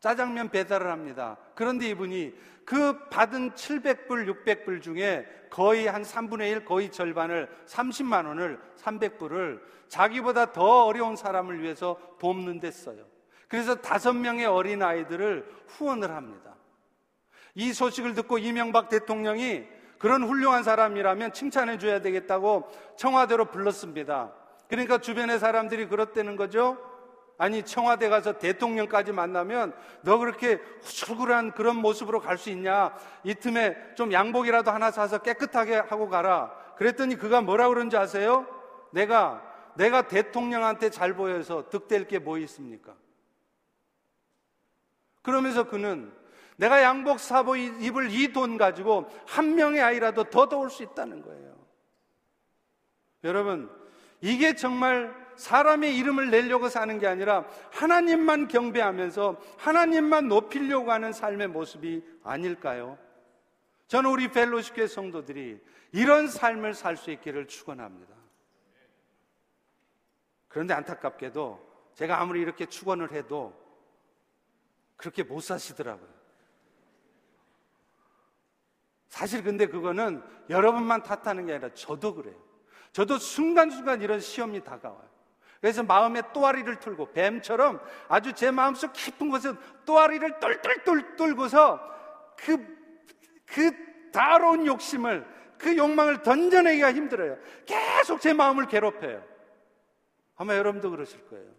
[0.00, 1.36] 짜장면 배달을 합니다.
[1.54, 2.34] 그런데 이분이
[2.70, 10.52] 그 받은 700불, 600불 중에 거의 한 3분의 1, 거의 절반을 30만 원을 300불을 자기보다
[10.52, 13.04] 더 어려운 사람을 위해서 돕는 데 써요.
[13.48, 16.54] 그래서 다섯 명의 어린 아이들을 후원을 합니다.
[17.56, 19.64] 이 소식을 듣고 이명박 대통령이
[19.98, 24.32] 그런 훌륭한 사람이라면 칭찬해 줘야 되겠다고 청와대로 불렀습니다.
[24.68, 26.78] 그러니까 주변의 사람들이 그렇다는 거죠.
[27.40, 29.72] 아니 청와대 가서 대통령까지 만나면
[30.02, 32.94] 너 그렇게 후줄근한 그런 모습으로 갈 수 있냐?
[33.24, 36.52] 이 틈에 좀 양복이라도 하나 사서 깨끗하게 하고 가라.
[36.76, 38.46] 그랬더니 그가 뭐라 그런지 아세요?
[38.92, 39.42] 내가
[39.74, 42.94] 내가 대통령한테 잘 보여서 득될 게 뭐 있습니까?
[45.22, 46.12] 그러면서 그는
[46.58, 51.56] 내가 양복 사보 입을 이 돈 가지고 한 명의 아이라도 더 도울 수 있다는 거예요.
[53.24, 53.70] 여러분,
[54.20, 62.04] 이게 정말 사람의 이름을 내려고 사는 게 아니라 하나님만 경배하면서 하나님만 높이려고 하는 삶의 모습이
[62.22, 62.98] 아닐까요?
[63.88, 65.58] 저는 우리 펠로시교회 성도들이
[65.92, 68.14] 이런 삶을 살 수 있기를 축원합니다.
[70.48, 73.58] 그런데 안타깝게도 제가 아무리 이렇게 축원을 해도
[74.98, 76.10] 그렇게 못 사시더라고요.
[79.08, 82.36] 사실 근데 그거는 여러분만 탓하는 게 아니라 저도 그래요.
[82.92, 85.09] 저도 순간순간 이런 시험이 다가와요.
[85.60, 89.52] 그래서 마음에 또아리를 틀고 뱀처럼 아주 제 마음속 깊은 곳에
[89.84, 91.80] 또아리를 똘똘똘 뚫고서
[92.36, 92.56] 그,
[93.44, 95.26] 그 다로운 욕심을
[95.58, 97.36] 그 욕망을 던져내기가 힘들어요.
[97.66, 99.22] 계속 제 마음을 괴롭혀요.
[100.36, 101.50] 아마 여러분도 그러실 거예요.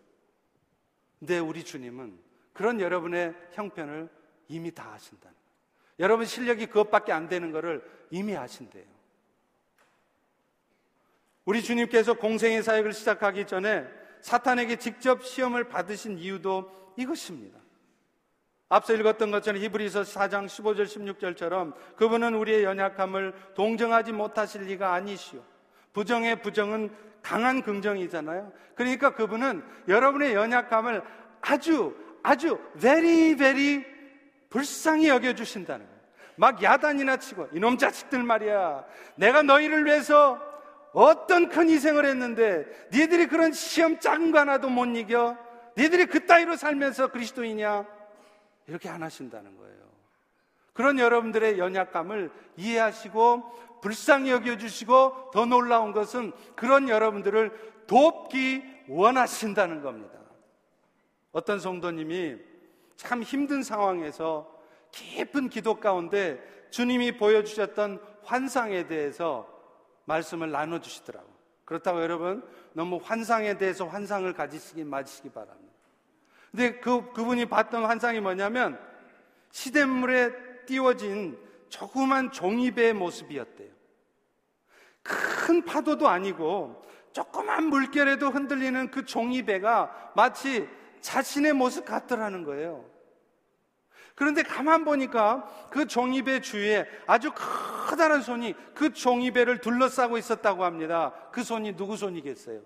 [1.20, 2.20] 근데 우리 주님은
[2.54, 4.10] 그런 여러분의 형편을
[4.47, 5.32] 이미 다 거예요.
[5.99, 9.01] 여러분 실력이 그것밖에 안 되는 것을 이미 아신대요.
[11.52, 13.86] 우리 주님께서 공생의 사역을 시작하기 전에
[14.22, 17.60] 사탄에게 직접 시험을 받으신 이유도 이것입니다.
[18.70, 25.43] 앞서 읽었던 것처럼 히브리서 4장 15절 16절처럼 그분은 우리의 연약함을 동정하지 못하실 리가 아니시오.
[25.91, 26.89] 부정의 부정은
[27.22, 28.54] 강한 긍정이잖아요.
[28.76, 31.04] 그러니까 그분은 여러분의 연약함을
[31.41, 31.93] 아주
[32.24, 33.84] 아주 very very
[34.49, 36.02] 불쌍히 여겨 주신다는 거예요.
[36.38, 38.86] 막 야단이나 치고 이놈 자식들 말이야.
[39.16, 40.51] 내가 너희를 위해서
[40.94, 45.38] 어떤 큰 희생을 했는데 니들이 그런 시험 작은 거 하나도 못 이겨?
[45.78, 47.86] 니들이 그 따위로 살면서 그리스도이냐?
[48.68, 49.82] 이렇게 안 하신다는 거예요.
[50.74, 60.20] 그런 여러분들의 연약감을 이해하시고 불쌍히 여겨주시고 더 놀라운 것은 그런 여러분들을 돕기 원하신다는 겁니다.
[61.32, 62.38] 어떤 성도님이
[62.96, 64.50] 참 힘든 상황에서
[64.92, 69.51] 깊은 기도 가운데 주님이 보여주셨던 환상에 대해서
[70.12, 71.28] 말씀을 나눠주시더라고.
[71.66, 72.43] 그렇다고 여러분
[72.74, 75.72] 너무 환상에 대해서 환상을 가지시기 마시기 바랍니다.
[76.51, 78.80] 근데 그 그분이 봤던 환상이 뭐냐면
[79.51, 81.38] 시냇물에 띄워진
[81.70, 83.72] 조그만 종이배의 모습이었대요.
[85.01, 86.84] 큰 파도도 아니고
[87.14, 90.68] 조그만 물결에도 흔들리는 그 종이배가 마치
[90.99, 92.86] 자신의 모습 같더라는 거예요.
[94.16, 101.14] 그런데 가만 보니까 그 종이배 주위에 아주 커다란 손이 그 종이배를 둘러싸고 있었다고 합니다.
[101.32, 102.62] 그 손이 누구 손이겠어요?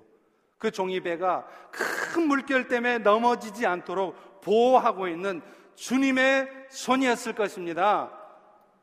[0.58, 5.42] 그 종이배가 큰 물결 때문에 넘어지지 않도록 보호하고 있는
[5.76, 8.12] 주님의 손이었을 것입니다.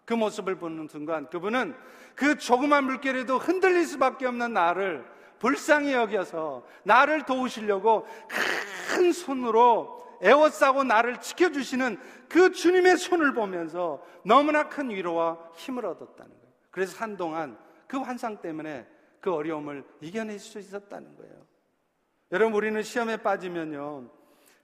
[0.04, 1.74] 그 모습을 보는 순간 그분은
[2.14, 5.04] 그 조그만 물결에도 흔들릴 수밖에 없는 나를
[5.38, 8.06] 불쌍히 여겨서 나를 도우시려고
[8.88, 11.99] 큰 손으로 애워싸고 나를 지켜주시는
[12.29, 16.53] 그 주님의 손을 보면서 너무나 큰 위로와 힘을 얻었다는 거예요.
[16.70, 18.87] 그래서 한동안 그 환상 때문에
[19.20, 21.35] 그 어려움을 이겨낼 수 있었다는 거예요.
[22.31, 24.09] 여러분, 우리는 시험에 빠지면요.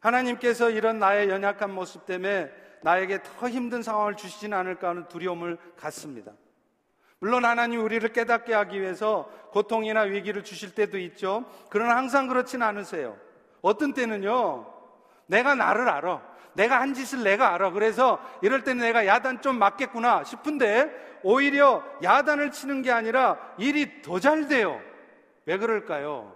[0.00, 2.50] 하나님께서 이런 나의 연약한 모습 때문에
[2.82, 6.32] 나에게 더 힘든 상황을 주시진 않을까 하는 두려움을 갖습니다.
[7.18, 11.44] 물론 하나님 우리를 깨닫게 하기 위해서 고통이나 위기를 주실 때도 있죠.
[11.68, 13.16] 그러나 항상 그렇지는 않으세요.
[13.60, 14.77] 어떤 때는요,
[15.28, 16.20] 내가 나를 알아.
[16.54, 17.70] 내가 한 짓을 내가 알아.
[17.70, 24.18] 그래서 이럴 때는 내가 야단 좀 맞겠구나 싶은데 오히려 야단을 치는 게 아니라 일이 더
[24.18, 24.80] 잘 돼요.
[25.46, 26.34] 왜 그럴까요?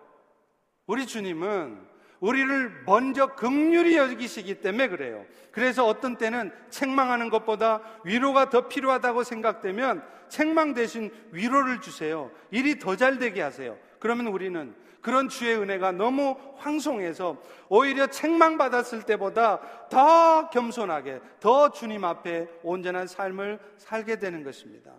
[0.86, 5.24] 우리 주님은 우리를 먼저 극률이 여기시기 때문에 그래요.
[5.50, 12.30] 그래서 어떤 때는 책망하는 것보다 위로가 더 필요하다고 생각되면 책망 대신 위로를 주세요.
[12.50, 13.78] 일이 더 잘 되게 하세요.
[13.98, 17.36] 그러면 우리는 그런 주의 은혜가 너무 황송해서
[17.68, 24.94] 오히려 책망받았을 때보다 더 겸손하게, 더 주님 앞에 온전한 삶을 살게 되는 것입니다.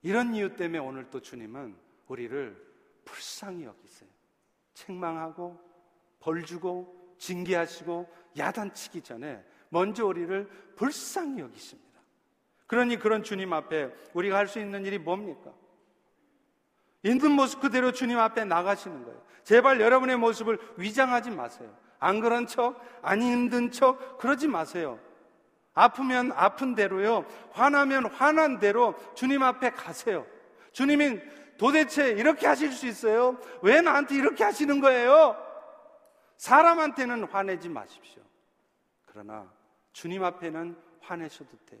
[0.00, 1.76] 이런 이유 때문에 오늘 또 주님은
[2.06, 2.56] 우리를
[3.04, 4.08] 불쌍히 여기세요.
[4.72, 5.60] 책망하고,
[6.18, 8.08] 벌 주고, 징계하시고,
[8.38, 11.87] 야단치기 전에 먼저 우리를 불쌍히 여기십니다.
[12.68, 15.50] 그러니 그런 주님 앞에 우리가 할 수 있는 일이 뭡니까?
[17.02, 19.22] 있는 모습 그대로 주님 앞에 나가시는 거예요.
[19.42, 21.74] 제발 여러분의 모습을 위장하지 마세요.
[21.98, 25.00] 안 그런 척, 안 힘든 척, 그러지 마세요.
[25.74, 27.24] 아프면 아픈 대로요.
[27.52, 30.26] 화나면 화난 대로 주님 앞에 가세요.
[30.72, 31.20] 주님이
[31.56, 33.38] 도대체 이렇게 하실 수 있어요?
[33.62, 35.36] 왜 나한테 이렇게 하시는 거예요?
[36.36, 38.22] 사람한테는 화내지 마십시오.
[39.06, 39.50] 그러나
[39.92, 41.80] 주님 앞에는 화내셔도 돼요.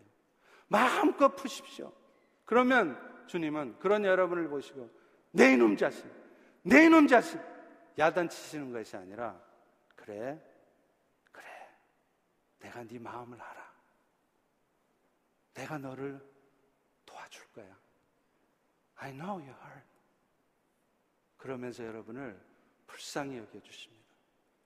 [0.68, 1.92] 마음껏 푸십시오.
[2.44, 2.96] 그러면
[3.26, 4.90] 주님은 그런 여러분을 보시고
[5.32, 6.06] 내 이놈 자식,
[6.62, 7.40] 내 이놈 자식
[7.98, 9.40] 야단치시는 것이 아니라
[9.96, 10.40] 그래,
[11.32, 11.46] 그래,
[12.60, 13.68] 내가 네 마음을 알아.
[15.54, 16.20] 내가 너를
[17.04, 17.76] 도와줄 거야.
[18.96, 19.88] I know your heart.
[21.36, 22.40] 그러면서 여러분을
[22.86, 24.04] 불쌍히 여겨주십니다.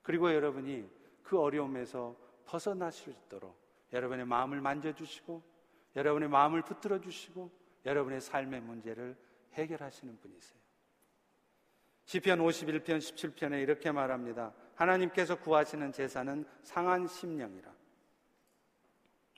[0.03, 0.89] 그리고 여러분이
[1.23, 3.57] 그 어려움에서 벗어나실 수 있도록
[3.93, 5.52] 여러분의 마음을 만져주시고
[5.97, 7.51] 여러분의 마음을 붙들어 주시고
[7.85, 9.17] 여러분의 삶의 문제를
[9.53, 10.61] 해결하시는 분이세요.
[12.05, 14.53] 시편 51편 17편에 이렇게 말합니다.
[14.75, 17.71] 하나님께서 구하시는 제사는 상한 심령이라.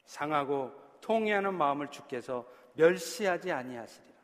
[0.06, 4.14] 상하고 통해하는 마음을 주께서 멸시하지 아니하시리라.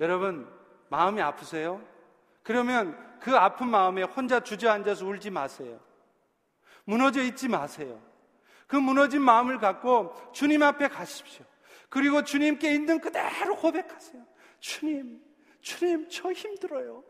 [0.00, 0.50] 여러분
[0.88, 1.80] 마음이 아프세요?
[2.42, 5.80] 그러면 그 아픈 마음에 혼자 주저앉아서 울지 마세요.
[6.84, 8.00] 무너져 있지 마세요.
[8.66, 11.44] 그 무너진 마음을 갖고 주님 앞에 가십시오.
[11.88, 14.24] 그리고 주님께 있는 그대로 고백하세요.
[14.58, 15.22] 주님,
[15.60, 17.04] 주님, 저 힘들어요.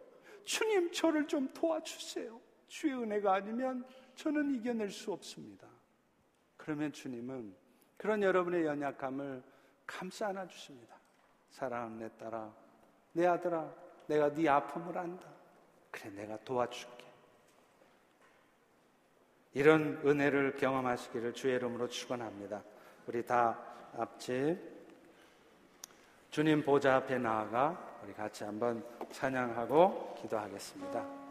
[0.45, 2.41] 주님, 저를 좀 도와주세요.
[2.69, 3.85] 주의 은혜가 아니면
[4.15, 5.67] 저는 이겨낼 수 없습니다.
[6.57, 7.55] 그러면 주님은
[7.97, 9.43] 그런 여러분의 연약함을
[9.87, 10.97] 감싸 안아 주십니다.
[11.51, 12.53] 사랑하는 내 딸아,
[13.13, 13.73] 내 아들아,
[14.07, 15.29] 내가 네 아픔을 안다.
[15.91, 17.04] 그래, 내가 도와줄게.
[19.55, 22.63] 이런 은혜를 경험하시기를 주의 이름으로 축원합니다.
[23.07, 23.59] 우리 다
[23.97, 24.59] 앞집
[26.31, 31.24] 주님 보좌 앞에 나아가 우리 같이 한번 찬양하고 기도하겠습니다.